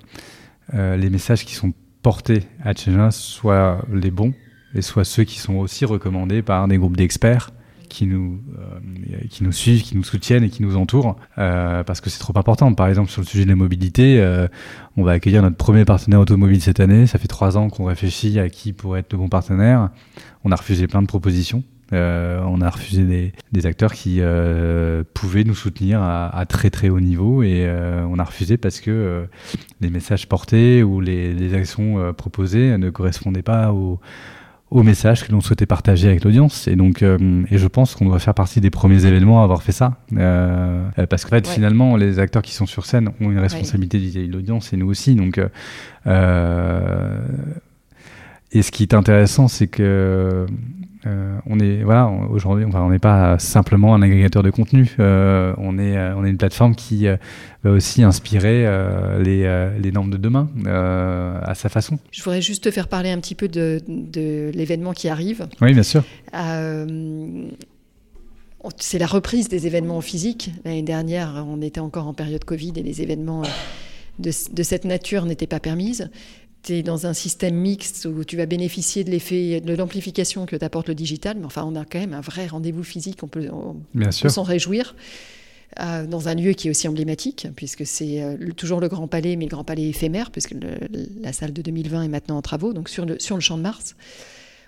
les 0.73 1.09
messages 1.09 1.43
qui 1.43 1.53
sont 1.53 1.73
portés 2.01 2.43
à 2.63 2.73
Change 2.73 3.13
soient 3.13 3.85
les 3.93 4.11
bons 4.11 4.33
et 4.73 4.81
soient 4.81 5.03
ceux 5.03 5.25
qui 5.25 5.37
sont 5.37 5.55
aussi 5.55 5.83
recommandés 5.83 6.41
par 6.41 6.69
des 6.69 6.77
groupes 6.77 6.95
d'experts 6.95 7.51
qui 7.87 8.05
nous, 8.05 8.39
euh, 8.59 9.27
qui 9.29 9.43
nous 9.43 9.51
suivent, 9.51 9.83
qui 9.83 9.95
nous 9.95 10.03
soutiennent 10.03 10.43
et 10.43 10.49
qui 10.49 10.63
nous 10.63 10.77
entourent, 10.77 11.17
euh, 11.37 11.83
parce 11.83 12.01
que 12.01 12.09
c'est 12.09 12.19
trop 12.19 12.33
important. 12.37 12.73
Par 12.73 12.87
exemple, 12.87 13.09
sur 13.09 13.21
le 13.21 13.27
sujet 13.27 13.43
de 13.43 13.49
la 13.49 13.55
mobilité, 13.55 14.19
euh, 14.19 14.47
on 14.95 15.03
va 15.03 15.11
accueillir 15.13 15.41
notre 15.41 15.57
premier 15.57 15.85
partenaire 15.85 16.19
automobile 16.19 16.61
cette 16.61 16.79
année. 16.79 17.07
Ça 17.07 17.19
fait 17.19 17.27
trois 17.27 17.57
ans 17.57 17.69
qu'on 17.69 17.85
réfléchit 17.85 18.39
à 18.39 18.49
qui 18.49 18.73
pourrait 18.73 19.01
être 19.01 19.13
le 19.13 19.19
bon 19.19 19.29
partenaire. 19.29 19.89
On 20.43 20.51
a 20.51 20.55
refusé 20.55 20.87
plein 20.87 21.01
de 21.01 21.07
propositions. 21.07 21.63
on 21.91 22.61
a 22.61 22.69
refusé 22.69 23.03
des, 23.03 23.33
des 23.51 23.65
acteurs 23.65 23.93
qui 23.93 24.21
pouvaient 25.13 25.43
nous 25.43 25.55
soutenir 25.55 26.01
à, 26.01 26.45
très 26.47 26.69
très 26.69 26.89
haut 26.89 26.99
niveau 26.99 27.43
et 27.43 27.69
on 28.09 28.17
a 28.19 28.23
refusé 28.23 28.57
parce 28.57 28.79
que 28.79 29.27
les 29.81 29.89
messages 29.89 30.27
portés 30.27 30.83
ou 30.83 30.99
les, 30.99 31.33
les 31.33 31.53
actions 31.53 32.13
proposées 32.13 32.77
ne 32.77 32.89
correspondaient 32.89 33.41
pas 33.41 33.71
aux 33.71 33.99
au 34.69 34.83
message 34.83 35.25
que 35.25 35.31
l'on 35.31 35.39
souhaitait 35.39 35.65
partager 35.65 36.09
avec 36.09 36.23
l'audience. 36.23 36.67
Et 36.67 36.75
donc, 36.75 37.01
euh, 37.01 37.43
et 37.49 37.57
je 37.57 37.67
pense 37.67 37.95
qu'on 37.95 38.05
doit 38.05 38.19
faire 38.19 38.33
partie 38.33 38.59
des 38.59 38.69
premiers 38.69 39.05
événements 39.05 39.41
à 39.41 39.43
avoir 39.43 39.63
fait 39.63 39.71
ça, 39.71 39.97
euh, 40.17 40.89
parce 41.09 41.23
qu'en 41.23 41.29
fait, 41.29 41.47
finalement, 41.47 41.95
les 41.95 42.19
acteurs 42.19 42.41
qui 42.41 42.53
sont 42.53 42.65
sur 42.65 42.85
scène 42.85 43.11
ont 43.21 43.31
une 43.31 43.39
responsabilité 43.39 43.97
vis-à-vis 43.97 44.27
de 44.27 44.33
l'audience 44.33 44.73
et 44.73 44.77
nous 44.77 44.89
aussi. 44.89 45.15
Donc, 45.15 45.39
euh, 46.05 47.19
et 48.51 48.61
ce 48.61 48.71
qui 48.71 48.83
est 48.83 48.93
intéressant, 48.93 49.47
c'est 49.47 49.67
que 49.67 50.45
euh, 51.05 51.37
on 51.45 51.59
est 51.59 51.83
voilà 51.83 52.07
aujourd'hui 52.07 52.65
on 52.65 52.89
n'est 52.89 52.99
pas 52.99 53.37
simplement 53.39 53.93
un 53.93 54.01
agrégateur 54.01 54.43
de 54.43 54.49
contenu. 54.49 54.95
Euh, 54.99 55.53
on 55.57 55.77
est 55.77 55.95
euh, 55.95 56.15
on 56.15 56.25
est 56.25 56.29
une 56.29 56.37
plateforme 56.37 56.75
qui 56.75 57.05
va 57.63 57.71
aussi 57.71 58.03
inspirer 58.03 58.65
les, 59.19 59.69
les 59.79 59.91
normes 59.91 60.11
de 60.11 60.17
demain 60.17 60.49
à 60.65 61.53
sa 61.55 61.69
façon. 61.69 61.99
Je 62.11 62.23
voudrais 62.23 62.41
juste 62.41 62.63
te 62.63 62.71
faire 62.71 62.87
parler 62.87 63.11
un 63.11 63.19
petit 63.19 63.35
peu 63.35 63.47
de, 63.47 63.81
de 63.87 64.51
l'événement 64.53 64.93
qui 64.93 65.09
arrive. 65.09 65.47
Oui 65.61 65.73
bien 65.73 65.83
sûr. 65.83 66.03
C'est 68.79 68.99
la 68.99 69.07
reprise 69.07 69.47
des 69.47 69.65
événements 69.65 70.01
physiques. 70.01 70.51
L'année 70.65 70.81
dernière 70.83 71.45
on 71.47 71.61
était 71.61 71.79
encore 71.79 72.07
en 72.07 72.13
période 72.13 72.43
Covid 72.43 72.73
et 72.75 72.83
les 72.83 73.01
événements 73.01 73.43
de, 74.19 74.31
de 74.51 74.63
cette 74.63 74.85
nature 74.85 75.25
n'étaient 75.25 75.47
pas 75.47 75.59
dans 76.83 77.07
un 77.07 77.13
système 77.13 77.55
mixte 77.55 78.05
où 78.05 78.23
tu 78.23 78.37
vas 78.37 78.45
bénéficier 78.45 79.03
de 79.03 79.11
l'effet 79.11 79.61
de 79.61 79.73
l'amplification 79.73 80.45
que 80.45 80.55
t'apporte 80.55 80.87
le 80.87 80.95
digital, 80.95 81.37
mais 81.39 81.45
enfin, 81.45 81.63
on 81.65 81.75
a 81.75 81.85
quand 81.85 81.99
même 81.99 82.13
un 82.13 82.21
vrai 82.21 82.47
rendez-vous 82.47 82.83
physique, 82.83 83.23
on 83.23 83.27
peut, 83.27 83.49
s'en 84.11 84.43
réjouir. 84.43 84.95
Euh, 85.79 86.07
dans 86.07 86.27
un 86.27 86.33
lieu 86.33 86.53
qui 86.53 86.67
est 86.67 86.71
aussi 86.71 86.87
emblématique, 86.87 87.47
puisque 87.55 87.85
c'est 87.85 88.23
euh, 88.23 88.51
toujours 88.55 88.79
le 88.79 88.87
Grand 88.87 89.07
Palais, 89.07 89.35
mais 89.35 89.45
le 89.45 89.49
Grand 89.49 89.65
Palais 89.65 89.87
éphémère, 89.89 90.31
puisque 90.31 90.55
la 91.21 91.33
salle 91.33 91.53
de 91.53 91.61
2020 91.61 92.03
est 92.03 92.07
maintenant 92.07 92.37
en 92.37 92.41
travaux, 92.41 92.73
donc 92.73 92.89
sur 92.89 93.05
le, 93.05 93.17
sur 93.19 93.35
le 93.35 93.41
Champ 93.41 93.57
de 93.57 93.63
Mars, 93.63 93.95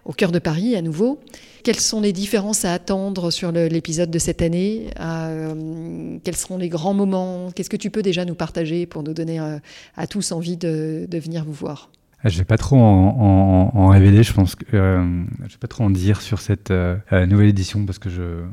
au 0.05 0.13
cœur 0.13 0.31
de 0.31 0.39
Paris 0.39 0.75
à 0.75 0.81
nouveau. 0.81 1.19
Quelles 1.63 1.79
sont 1.79 2.01
les 2.01 2.13
différences 2.13 2.65
à 2.65 2.73
attendre 2.73 3.31
sur 3.31 3.51
l'épisode 3.51 4.09
de 4.09 4.19
cette 4.19 4.41
année 4.41 4.87
euh, 4.99 6.17
Quels 6.23 6.35
seront 6.35 6.57
les 6.57 6.69
grands 6.69 6.93
moments 6.93 7.51
Qu'est-ce 7.53 7.69
que 7.69 7.77
tu 7.77 7.89
peux 7.89 8.01
déjà 8.01 8.25
nous 8.25 8.35
partager 8.35 8.85
pour 8.85 9.03
nous 9.03 9.13
donner 9.13 9.39
euh, 9.39 9.57
à 9.95 10.07
tous 10.07 10.31
envie 10.31 10.57
de, 10.57 11.07
venir 11.11 11.43
vous 11.45 11.53
voir? 11.53 11.89
Ah, 12.23 12.29
je 12.29 12.37
vais 12.37 12.45
pas 12.45 12.57
trop 12.57 12.77
en, 12.77 13.87
révéler, 13.87 14.23
je 14.23 14.33
pense 14.33 14.55
que 14.55 14.75
euh, 14.75 15.23
je 15.47 15.53
vais 15.53 15.59
pas 15.59 15.67
trop 15.67 15.83
en 15.83 15.89
dire 15.89 16.21
sur 16.21 16.39
cette 16.39 16.71
nouvelle 16.71 17.49
édition 17.49 17.85
parce 17.85 17.99
que 17.99 18.09
je. 18.09 18.43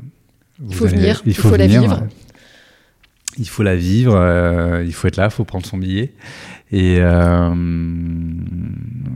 Il 0.67 0.73
faut 0.73 0.87
venir, 0.87 1.21
il 1.25 1.35
faut, 1.35 1.55
la 1.55 1.67
vivre. 1.67 2.07
Il 3.37 3.47
faut 3.47 3.63
la 3.63 3.75
vivre, 3.75 4.15
il 4.85 4.93
faut 4.93 5.07
être 5.07 5.17
là, 5.17 5.25
il 5.25 5.31
faut 5.31 5.45
prendre 5.45 5.65
son 5.65 5.77
billet. 5.77 6.13
Et 6.71 6.99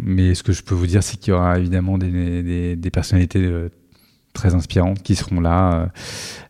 mais 0.04 0.36
ce 0.36 0.44
que 0.44 0.52
je 0.52 0.64
peux 0.64 0.76
vous 0.76 0.88
dire, 0.88 1.04
c'est 1.04 1.18
qu'il 1.18 1.32
y 1.32 1.34
aura 1.34 1.58
évidemment 1.58 1.98
des, 1.98 2.44
des, 2.44 2.76
des 2.76 2.90
personnalités 2.92 3.70
très 4.34 4.56
inspirantes 4.56 5.02
qui 5.02 5.16
seront 5.16 5.42
là, 5.42 5.74
euh, 5.74 5.86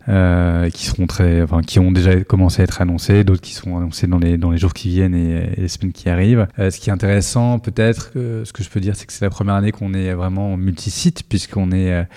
euh, 0.09 0.69
qui 0.69 0.85
seront 0.85 1.07
très, 1.07 1.41
enfin, 1.41 1.61
qui 1.61 1.79
ont 1.79 1.91
déjà 1.91 2.23
commencé 2.23 2.61
à 2.61 2.63
être 2.63 2.81
annoncées, 2.81 3.23
d'autres 3.23 3.41
qui 3.41 3.53
seront 3.53 3.77
annoncées 3.77 4.07
dans 4.07 4.19
les 4.19 4.37
dans 4.37 4.51
les 4.51 4.57
jours 4.57 4.73
qui 4.73 4.89
viennent 4.89 5.15
et, 5.15 5.55
les 5.57 5.67
semaines 5.67 5.91
qui 5.91 6.09
arrivent. 6.09 6.47
Euh, 6.59 6.69
ce 6.69 6.79
qui 6.79 6.89
est 6.89 6.93
intéressant, 6.93 7.59
peut-être, 7.59 8.11
ce 8.15 8.51
que 8.53 8.63
je 8.63 8.69
peux 8.69 8.79
dire, 8.79 8.95
c'est 8.95 9.05
que 9.05 9.13
c'est 9.13 9.25
la 9.25 9.29
première 9.29 9.55
année 9.55 9.71
qu'on 9.71 9.93
est 9.93 10.13
vraiment 10.13 10.57
multi-site, 10.57 11.23
puisqu'on 11.27 11.71
est, 11.71 12.07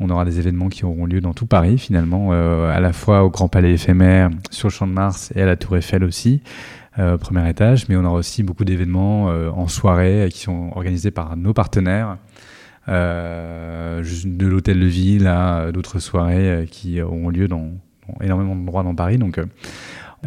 on 0.00 0.10
aura 0.10 0.24
des 0.24 0.38
événements 0.38 0.68
qui 0.68 0.84
auront 0.84 1.06
lieu 1.06 1.20
dans 1.20 1.34
tout 1.34 1.46
Paris 1.46 1.78
finalement, 1.78 2.32
à 2.32 2.80
la 2.80 2.92
fois 2.92 3.24
au 3.24 3.30
Grand 3.30 3.48
Palais 3.48 3.72
éphémère, 3.72 4.30
sur 4.50 4.68
le 4.68 4.72
Champ 4.72 4.86
de 4.86 4.92
Mars 4.92 5.32
et 5.34 5.42
à 5.42 5.46
la 5.46 5.56
Tour 5.56 5.76
Eiffel 5.76 6.04
aussi. 6.04 6.42
Premier 6.96 7.48
étage, 7.48 7.88
mais 7.88 7.96
on 7.96 8.04
aura 8.04 8.18
aussi 8.18 8.42
beaucoup 8.42 8.64
d'événements 8.64 9.26
en 9.26 9.68
soirée 9.68 10.28
qui 10.30 10.40
sont 10.40 10.70
organisés 10.74 11.10
par 11.10 11.36
nos 11.36 11.54
partenaires 11.54 12.18
de 12.88 14.46
l'hôtel 14.46 14.80
de 14.80 14.86
ville 14.86 15.26
à 15.26 15.70
d'autres 15.72 15.98
soirées 15.98 16.50
euh, 16.50 16.66
qui 16.66 17.00
auront 17.00 17.28
lieu 17.28 17.48
dans, 17.48 17.70
énormément 18.20 18.54
d'endroits 18.56 18.82
dans 18.82 18.94
Paris. 18.94 19.18
Donc, 19.18 19.38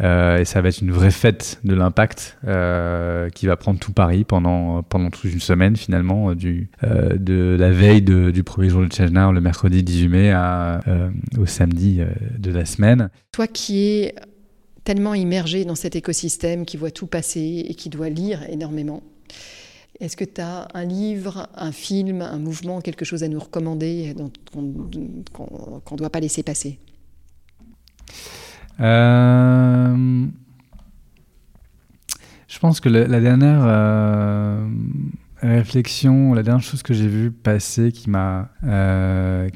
euh, 0.00 0.38
et 0.38 0.44
ça 0.44 0.60
va 0.60 0.68
être 0.68 0.80
une 0.80 0.90
vraie 0.90 1.10
fête 1.10 1.60
de 1.64 1.74
l'impact 1.74 2.38
qui 3.34 3.46
va 3.46 3.56
prendre 3.56 3.78
tout 3.78 3.92
Paris 3.92 4.24
pendant, 4.24 4.82
pendant 4.82 5.10
toute 5.10 5.32
une 5.32 5.40
semaine 5.40 5.76
finalement, 5.76 6.34
du, 6.34 6.68
de 6.82 7.56
la 7.58 7.70
veille 7.70 8.02
du 8.02 8.42
premier 8.44 8.68
jour 8.68 8.82
de 8.82 8.92
Change 8.92 9.10
le 9.10 9.40
mercredi 9.40 9.82
18 9.82 10.08
mai, 10.08 10.34
au 11.38 11.46
samedi 11.46 12.02
de 12.38 12.50
la 12.50 12.66
semaine. 12.66 13.08
Toi 13.32 13.46
qui 13.46 13.88
es 13.88 14.14
tellement 14.86 15.14
immergé 15.14 15.64
dans 15.64 15.74
cet 15.74 15.96
écosystème, 15.96 16.64
qui 16.64 16.76
voit 16.76 16.92
tout 16.92 17.08
passer 17.08 17.64
et 17.68 17.74
qui 17.74 17.88
doit 17.88 18.08
lire 18.08 18.42
énormément, 18.48 19.02
est-ce 20.00 20.16
que 20.16 20.24
tu 20.24 20.40
as 20.40 20.68
un 20.74 20.84
livre, 20.84 21.48
un 21.54 21.72
film, 21.72 22.22
un 22.22 22.38
mouvement, 22.38 22.80
quelque 22.80 23.04
chose 23.04 23.22
à 23.22 23.28
nous 23.28 23.40
recommander 23.40 24.14
qu'on 24.52 24.62
ne 24.62 25.96
doit 25.96 26.10
pas 26.10 26.20
laisser 26.20 26.42
passer? 26.42 26.78
Euh, 28.80 30.26
Je 32.48 32.58
pense 32.58 32.80
que 32.80 32.88
la, 32.88 33.20
dernière 33.20 33.62
euh, 33.64 34.66
réflexion, 35.38 36.34
la 36.34 36.42
dernière 36.42 36.62
chose 36.62 36.82
que 36.82 36.94
j'ai 36.94 37.08
vue 37.08 37.30
passer 37.30 37.92
qui 37.92 38.10
m'a 38.10 38.50
euh, 38.64 39.48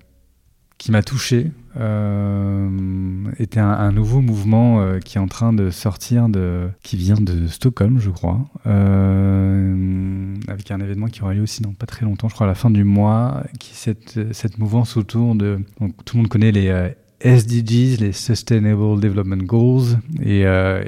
qui 0.78 0.90
m'a 0.90 1.02
touché 1.02 1.50
était 1.76 3.60
un, 3.60 3.92
nouveau 3.92 4.20
mouvement 4.20 4.80
euh, 4.80 4.98
qui 4.98 5.18
est 5.18 5.20
en 5.20 5.28
train 5.28 5.52
de 5.52 5.70
sortir 5.70 6.28
de 6.28 6.68
qui 6.82 6.96
vient 6.96 7.16
de 7.16 7.46
Stockholm 7.46 7.98
je 8.00 8.10
crois 8.10 8.40
euh, 8.66 10.34
avec 10.48 10.70
un 10.70 10.80
événement 10.80 11.06
qui 11.06 11.22
aura 11.22 11.34
lieu 11.34 11.42
aussi 11.42 11.62
dans 11.62 11.72
pas 11.72 11.86
très 11.86 12.04
longtemps 12.04 12.28
je 12.28 12.34
crois 12.34 12.46
à 12.46 12.48
la 12.48 12.54
fin 12.54 12.70
du 12.70 12.84
mois 12.84 13.44
qui 13.58 13.74
cette 13.74 14.32
cette 14.32 14.58
mouvance 14.58 14.96
autour 14.96 15.34
de 15.34 15.60
tout 16.04 16.16
le 16.16 16.22
monde 16.22 16.28
connaît 16.28 16.52
les 16.52 16.92
SDGs, 17.22 18.00
les 18.00 18.12
Sustainable 18.12 18.98
Development 18.98 19.44
Goals. 19.44 19.98
Et, 20.22 20.42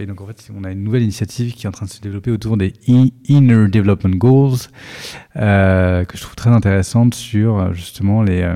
donc, 0.07 0.23
en 0.23 0.27
fait, 0.27 0.49
on 0.57 0.64
a 0.64 0.71
une 0.71 0.83
nouvelle 0.83 1.03
initiative 1.03 1.53
qui 1.53 1.66
est 1.66 1.68
en 1.68 1.73
train 1.73 1.85
de 1.85 1.90
se 1.90 2.01
développer 2.01 2.31
autour 2.31 2.57
des 2.57 2.73
Inner 2.87 3.68
Development 3.68 4.16
Goals, 4.16 4.57
que 5.35 6.14
je 6.14 6.21
trouve 6.23 6.35
très 6.35 6.49
intéressante 6.49 7.12
sur 7.12 7.75
justement 7.75 8.23
les, 8.23 8.51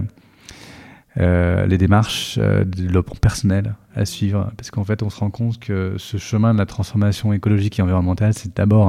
euh, 1.18 1.66
les 1.66 1.78
démarches 1.78 2.38
euh, 2.40 2.64
de 2.64 2.82
développement 2.82 3.16
personnel 3.20 3.74
à 3.94 4.04
suivre. 4.04 4.50
Parce 4.56 4.70
qu'en 4.70 4.84
fait, 4.84 5.02
on 5.02 5.10
se 5.10 5.18
rend 5.18 5.30
compte 5.30 5.58
que 5.58 5.94
ce 5.98 6.18
chemin 6.18 6.52
de 6.52 6.58
la 6.58 6.66
transformation 6.66 7.32
écologique 7.32 7.78
et 7.78 7.82
environnementale, 7.82 8.34
c'est 8.34 8.54
d'abord 8.56 8.88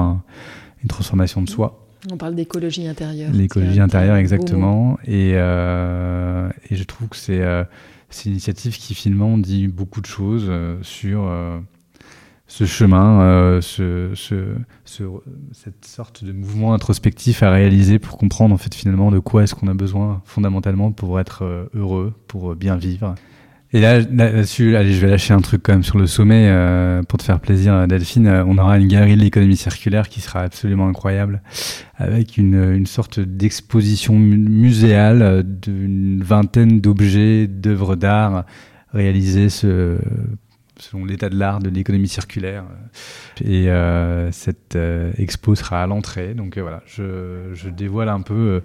une 0.82 0.90
transformation 0.90 1.42
de 1.42 1.50
soi. 1.50 1.86
On 2.12 2.18
parle 2.18 2.36
d'écologie 2.36 2.88
intérieure. 2.88 3.32
L'écologie 3.32 3.80
intérieure, 3.80 4.18
exactement. 4.18 4.98
Et, 5.06 5.32
euh, 5.36 6.50
et, 6.70 6.76
je 6.76 6.84
trouve 6.84 7.10
que 7.10 7.18
c'est 7.18 7.42
une 7.42 8.32
initiative 8.32 8.78
qui 8.78 8.94
finalement 8.94 9.38
dit 9.38 9.68
beaucoup 9.68 10.02
de 10.02 10.06
choses 10.06 10.52
sur, 10.82 11.30
ce 12.48 12.66
chemin, 12.66 13.60
ce, 13.62 14.12
cette 15.52 15.86
sorte 15.86 16.24
de 16.24 16.32
mouvement 16.32 16.74
introspectif 16.74 17.44
à 17.44 17.52
réaliser 17.52 18.00
pour 18.00 18.18
comprendre 18.18 18.54
en 18.54 18.58
fait 18.58 18.74
finalement 18.74 19.12
de 19.12 19.20
quoi 19.20 19.44
est-ce 19.44 19.54
qu'on 19.54 19.68
a 19.68 19.74
besoin 19.74 20.22
fondamentalement 20.26 20.92
pour 20.92 21.20
être 21.20 21.70
heureux, 21.74 22.14
pour 22.28 22.56
bien 22.56 22.78
vivre. 22.78 23.16
Et 23.74 23.82
là, 23.82 24.00
là-dessus, 24.00 24.78
allez, 24.78 24.94
je 24.94 25.02
vais 25.02 25.12
lâcher 25.12 25.34
un 25.34 25.42
truc 25.42 25.62
quand 25.62 25.74
même 25.74 25.84
sur 25.84 25.98
le 25.98 26.08
sommet 26.08 26.48
euh, 26.48 27.04
pour 27.04 27.20
te 27.20 27.24
faire 27.24 27.42
plaisir, 27.42 27.86
Delphine. 27.88 28.28
Euh, 28.28 28.46
on 28.48 28.58
aura 28.58 28.78
une 28.78 28.88
galerie 28.88 29.18
de 29.18 29.22
l'économie 29.22 29.58
circulaire 29.58 30.08
qui 30.08 30.22
sera 30.22 30.40
absolument 30.40 30.88
incroyable, 30.88 31.42
avec 31.98 32.38
une, 32.38 32.72
une 32.74 32.86
sorte 32.86 33.20
d'exposition 33.20 34.14
muséale 34.14 35.22
euh, 35.22 35.44
d'une 35.44 36.24
vingtaine 36.24 36.80
d'objets, 36.80 37.48
d'œuvres 37.48 37.98
d'art 37.98 38.46
réalisées 38.94 39.50
ce, 39.50 39.98
selon 40.80 41.06
l'état 41.06 41.30
de 41.30 41.38
l'art 41.38 41.60
de 41.60 41.70
l'économie 41.70 42.08
circulaire. 42.08 42.64
Et 43.44 43.70
euh, 43.70 44.32
cette 44.32 44.78
expo 45.18 45.56
sera 45.56 45.84
à 45.84 45.88
l'entrée. 45.88 46.34
Donc 46.34 46.58
voilà, 46.58 46.82
je, 46.86 47.70
dévoile 47.70 48.10
un 48.10 48.22
peu 48.22 48.62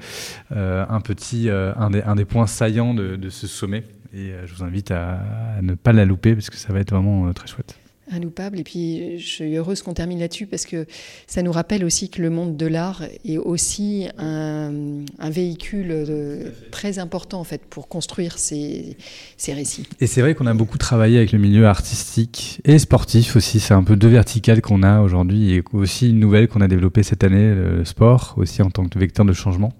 un 0.51 1.01
petit, 1.01 1.48
un 1.51 2.16
des, 2.16 2.25
points 2.25 2.46
saillants 2.46 2.94
de, 2.94 3.29
ce 3.29 3.46
sommet 3.46 3.85
et 4.12 4.33
euh, 4.33 4.46
je 4.46 4.55
vous 4.55 4.62
invite 4.62 4.90
à, 4.90 5.20
ne 5.62 5.75
pas 5.75 5.92
la 5.92 6.05
louper 6.05 6.35
parce 6.35 6.51
que 6.51 6.57
ça 6.57 6.72
va 6.72 6.81
être 6.81 6.90
vraiment 6.90 7.27
euh, 7.27 7.33
très 7.33 7.46
chouette. 7.46 7.79
Inloupable. 8.12 8.61
Et 8.61 8.64
puis, 8.64 9.18
je 9.18 9.27
suis 9.27 9.57
heureuse 9.57 9.83
qu'on 9.83 9.94
termine 9.94 10.20
là-dessus 10.20 10.46
parce 10.46 10.66
que 10.66 10.87
ça 11.27 11.42
nous 11.42 11.53
rappelle 11.53 11.85
aussi 11.85 12.09
que 12.09 12.22
le 12.22 12.31
monde 12.31 12.57
de 12.57 12.66
l'art 12.66 13.03
est 13.25 13.38
aussi 13.38 14.09
un, 14.18 15.03
véhicule 15.31 15.88
euh, 15.90 16.51
très 16.70 16.98
important 16.98 17.40
en 17.40 17.44
fait 17.44 17.62
pour 17.64 17.88
construire 17.88 18.38
ces, 18.38 18.96
ces 19.37 19.55
récits. 19.55 19.87
Et 20.01 20.07
c'est 20.07 20.20
vrai 20.20 20.35
qu'on 20.35 20.46
a 20.46 20.55
beaucoup 20.55 20.79
travaillé 20.79 21.16
avec 21.16 21.33
le 21.33 21.38
milieu 21.38 21.66
artistique 21.66 22.61
et 22.64 22.79
sportif 22.79 23.37
aussi. 23.37 23.61
C'est 23.61 23.75
un 23.75 23.85
peu 23.85 23.96
deux 23.96 24.09
verticales 24.09 24.61
qu'on 24.61 24.83
a 24.83 25.01
aujourd'hui 25.01 25.53
et 25.53 25.62
aussi 25.72 26.11
une 26.11 26.18
nouvelle 26.18 26.48
qu'on 26.48 26.61
a 26.61 26.68
développée 26.68 27.03
cette 27.03 27.25
année, 27.25 27.55
le 27.55 27.85
sport 27.85 28.35
aussi 28.37 28.62
en 28.62 28.70
tant 28.70 28.87
que 28.87 28.98
vecteur 28.98 29.25
de 29.25 29.33
changement. 29.33 29.72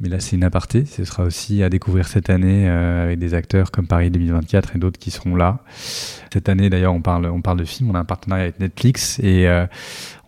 Mais 0.00 0.08
là, 0.08 0.20
c'est 0.20 0.36
une 0.36 0.44
aparté. 0.44 0.84
Ce 0.84 1.04
sera 1.04 1.24
aussi 1.24 1.62
à 1.62 1.68
découvrir 1.68 2.06
cette 2.06 2.30
année 2.30 2.68
euh, 2.68 3.04
avec 3.04 3.18
des 3.18 3.34
acteurs 3.34 3.72
comme 3.72 3.88
Paris 3.88 4.10
2024 4.10 4.76
et 4.76 4.78
d'autres 4.78 4.98
qui 4.98 5.10
seront 5.10 5.34
là. 5.34 5.64
Cette 6.32 6.48
année, 6.48 6.70
d'ailleurs, 6.70 6.94
on 6.94 7.02
parle, 7.02 7.26
on 7.26 7.42
parle 7.42 7.58
de 7.58 7.64
films. 7.64 7.90
On 7.90 7.94
a 7.94 7.98
un 7.98 8.04
partenariat 8.04 8.44
avec 8.44 8.60
Netflix 8.60 9.18
et 9.18 9.48
euh, 9.48 9.66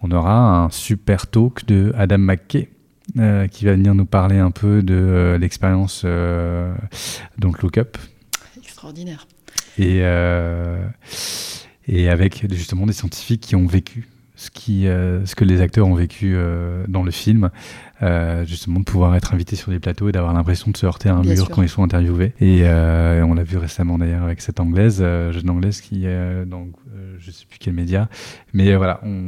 on 0.02 0.10
aura 0.10 0.64
un 0.64 0.70
super 0.70 1.28
talk 1.28 1.66
de 1.66 1.92
Adam 1.96 2.18
McKay. 2.18 2.68
Euh, 3.18 3.48
qui 3.48 3.64
va 3.64 3.72
venir 3.72 3.92
nous 3.92 4.06
parler 4.06 4.38
un 4.38 4.52
peu 4.52 4.84
de 4.84 5.36
l'expérience 5.40 6.04
Don't 6.04 7.56
Look 7.60 7.78
Up. 7.78 7.98
Extraordinaire. 8.56 9.26
Et, 9.78 9.98
et 11.88 12.08
avec 12.08 12.46
justement 12.52 12.86
des 12.86 12.92
scientifiques 12.92 13.40
qui 13.40 13.56
ont 13.56 13.66
vécu 13.66 14.06
ce, 14.40 14.50
qui, 14.50 14.84
ce 14.84 15.34
que 15.34 15.44
les 15.44 15.60
acteurs 15.60 15.86
ont 15.86 15.94
vécu 15.94 16.36
dans 16.88 17.02
le 17.02 17.10
film. 17.10 17.50
Euh, 18.02 18.46
justement 18.46 18.80
de 18.80 18.84
pouvoir 18.84 19.14
être 19.14 19.34
invité 19.34 19.56
sur 19.56 19.70
des 19.70 19.78
plateaux 19.78 20.08
et 20.08 20.12
d'avoir 20.12 20.32
l'impression 20.32 20.70
de 20.70 20.76
se 20.78 20.86
heurter 20.86 21.10
à 21.10 21.16
un 21.16 21.22
mur 21.22 21.50
quand 21.50 21.60
ils 21.60 21.68
sont 21.68 21.82
interviewés. 21.82 22.32
Et 22.40 22.60
euh, 22.62 23.22
on 23.26 23.34
l'a 23.34 23.42
vu 23.42 23.58
récemment 23.58 23.98
d'ailleurs 23.98 24.22
avec 24.22 24.40
cette 24.40 24.58
anglaise, 24.58 25.00
euh, 25.02 25.32
jeune 25.32 25.50
anglaise 25.50 25.82
qui 25.82 26.06
est 26.06 26.46
dans 26.46 26.66
je 27.18 27.30
sais 27.30 27.44
plus 27.44 27.58
quel 27.58 27.74
média, 27.74 28.08
mais 28.54 28.74
voilà, 28.76 29.00
on... 29.02 29.26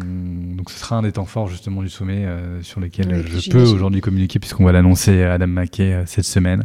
donc 0.57 0.71
ce 0.71 0.79
sera 0.79 0.97
un 0.97 1.03
des 1.03 1.13
temps 1.13 1.27
forts 1.27 1.49
justement 1.49 1.83
du 1.83 1.91
sommet 1.91 2.27
sur 2.63 2.81
lequel 2.81 3.23
je 3.27 3.51
peux 3.51 3.63
aujourd'hui 3.63 4.01
communiquer 4.01 4.39
puisqu'on 4.39 4.65
va 4.65 4.73
l'annoncer 4.73 5.23
à 5.23 5.35
Adam 5.35 5.49
McKay 5.49 6.05
cette 6.07 6.25
semaine. 6.25 6.65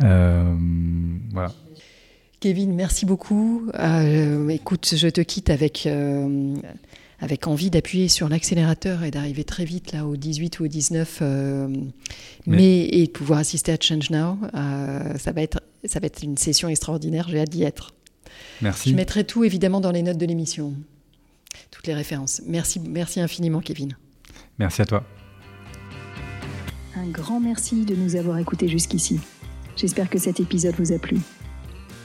voilà. 0.00 1.52
Kevin, 2.40 2.74
merci 2.74 3.04
beaucoup. 3.04 3.68
écoute, 4.48 4.94
je 4.96 5.08
te 5.08 5.20
quitte 5.20 5.50
avec 5.50 5.86
avec 7.20 7.46
envie 7.46 7.70
d'appuyer 7.70 8.08
sur 8.08 8.28
l'accélérateur 8.28 9.02
et 9.04 9.10
d'arriver 9.10 9.44
très 9.44 9.64
vite 9.64 9.92
là 9.92 10.06
au 10.06 10.16
18 10.16 10.60
ou 10.60 10.64
au 10.64 10.68
19 10.68 11.18
euh, 11.22 11.68
mai 12.46 12.88
et 12.90 13.06
de 13.06 13.10
pouvoir 13.10 13.38
assister 13.38 13.72
à 13.72 13.76
Change 13.80 14.10
Now. 14.10 14.38
Euh, 14.54 15.16
ça, 15.18 15.32
va 15.32 15.42
être, 15.42 15.62
ça 15.84 16.00
va 16.00 16.06
être 16.06 16.22
une 16.22 16.36
session 16.36 16.68
extraordinaire, 16.68 17.28
j'ai 17.28 17.40
hâte 17.40 17.50
d'y 17.50 17.62
être. 17.62 17.94
Merci. 18.62 18.90
Je 18.90 18.94
mettrai 18.94 19.24
tout 19.24 19.44
évidemment 19.44 19.80
dans 19.80 19.92
les 19.92 20.02
notes 20.02 20.18
de 20.18 20.26
l'émission, 20.26 20.74
toutes 21.70 21.86
les 21.86 21.94
références. 21.94 22.42
Merci, 22.46 22.80
merci 22.80 23.20
infiniment 23.20 23.60
Kevin. 23.60 23.96
Merci 24.58 24.82
à 24.82 24.86
toi. 24.86 25.04
Un 26.96 27.08
grand 27.08 27.40
merci 27.40 27.84
de 27.84 27.94
nous 27.94 28.16
avoir 28.16 28.38
écoutés 28.38 28.68
jusqu'ici. 28.68 29.20
J'espère 29.76 30.08
que 30.08 30.18
cet 30.18 30.38
épisode 30.38 30.74
vous 30.78 30.92
a 30.92 30.98
plu. 30.98 31.18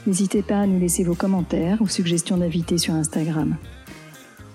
N'hésitez 0.06 0.42
pas 0.42 0.60
à 0.60 0.66
nous 0.66 0.80
laisser 0.80 1.04
vos 1.04 1.14
commentaires 1.14 1.80
ou 1.80 1.86
suggestions 1.86 2.38
d'invités 2.38 2.78
sur 2.78 2.94
Instagram. 2.94 3.56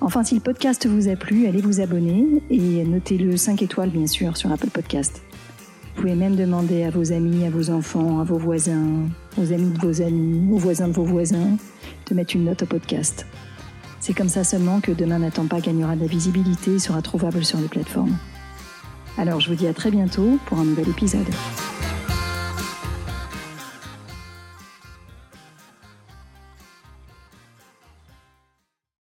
Enfin, 0.05 0.23
si 0.23 0.35
le 0.35 0.39
podcast 0.39 0.85
vous 0.85 1.09
a 1.09 1.15
plu, 1.15 1.47
allez 1.47 1.61
vous 1.61 1.81
abonner 1.81 2.27
et 2.51 2.83
notez-le 2.83 3.37
5 3.37 3.63
étoiles, 3.63 3.89
bien 3.89 4.05
sûr, 4.05 4.37
sur 4.37 4.51
Apple 4.51 4.69
Podcast. 4.69 5.23
Vous 5.95 6.03
pouvez 6.03 6.13
même 6.13 6.35
demander 6.35 6.83
à 6.83 6.91
vos 6.91 7.11
amis, 7.11 7.43
à 7.43 7.49
vos 7.49 7.71
enfants, 7.71 8.19
à 8.19 8.23
vos 8.23 8.37
voisins, 8.37 9.09
aux 9.35 9.51
amis 9.51 9.71
de 9.71 9.79
vos 9.79 10.03
amis, 10.03 10.53
aux 10.53 10.59
voisins 10.59 10.89
de 10.89 10.93
vos 10.93 11.05
voisins, 11.05 11.57
de 12.07 12.13
mettre 12.13 12.35
une 12.35 12.43
note 12.43 12.61
au 12.61 12.67
podcast. 12.67 13.25
C'est 13.99 14.13
comme 14.13 14.29
ça 14.29 14.43
seulement 14.43 14.79
que 14.79 14.91
Demain 14.91 15.17
n'attend 15.17 15.47
pas 15.47 15.59
gagnera 15.59 15.95
de 15.95 16.01
la 16.01 16.07
visibilité 16.07 16.75
et 16.75 16.79
sera 16.79 17.01
trouvable 17.01 17.43
sur 17.43 17.59
les 17.59 17.67
plateformes. 17.67 18.15
Alors 19.17 19.39
je 19.39 19.49
vous 19.49 19.55
dis 19.55 19.65
à 19.65 19.73
très 19.73 19.89
bientôt 19.89 20.37
pour 20.45 20.59
un 20.59 20.65
nouvel 20.65 20.87
épisode. 20.87 21.25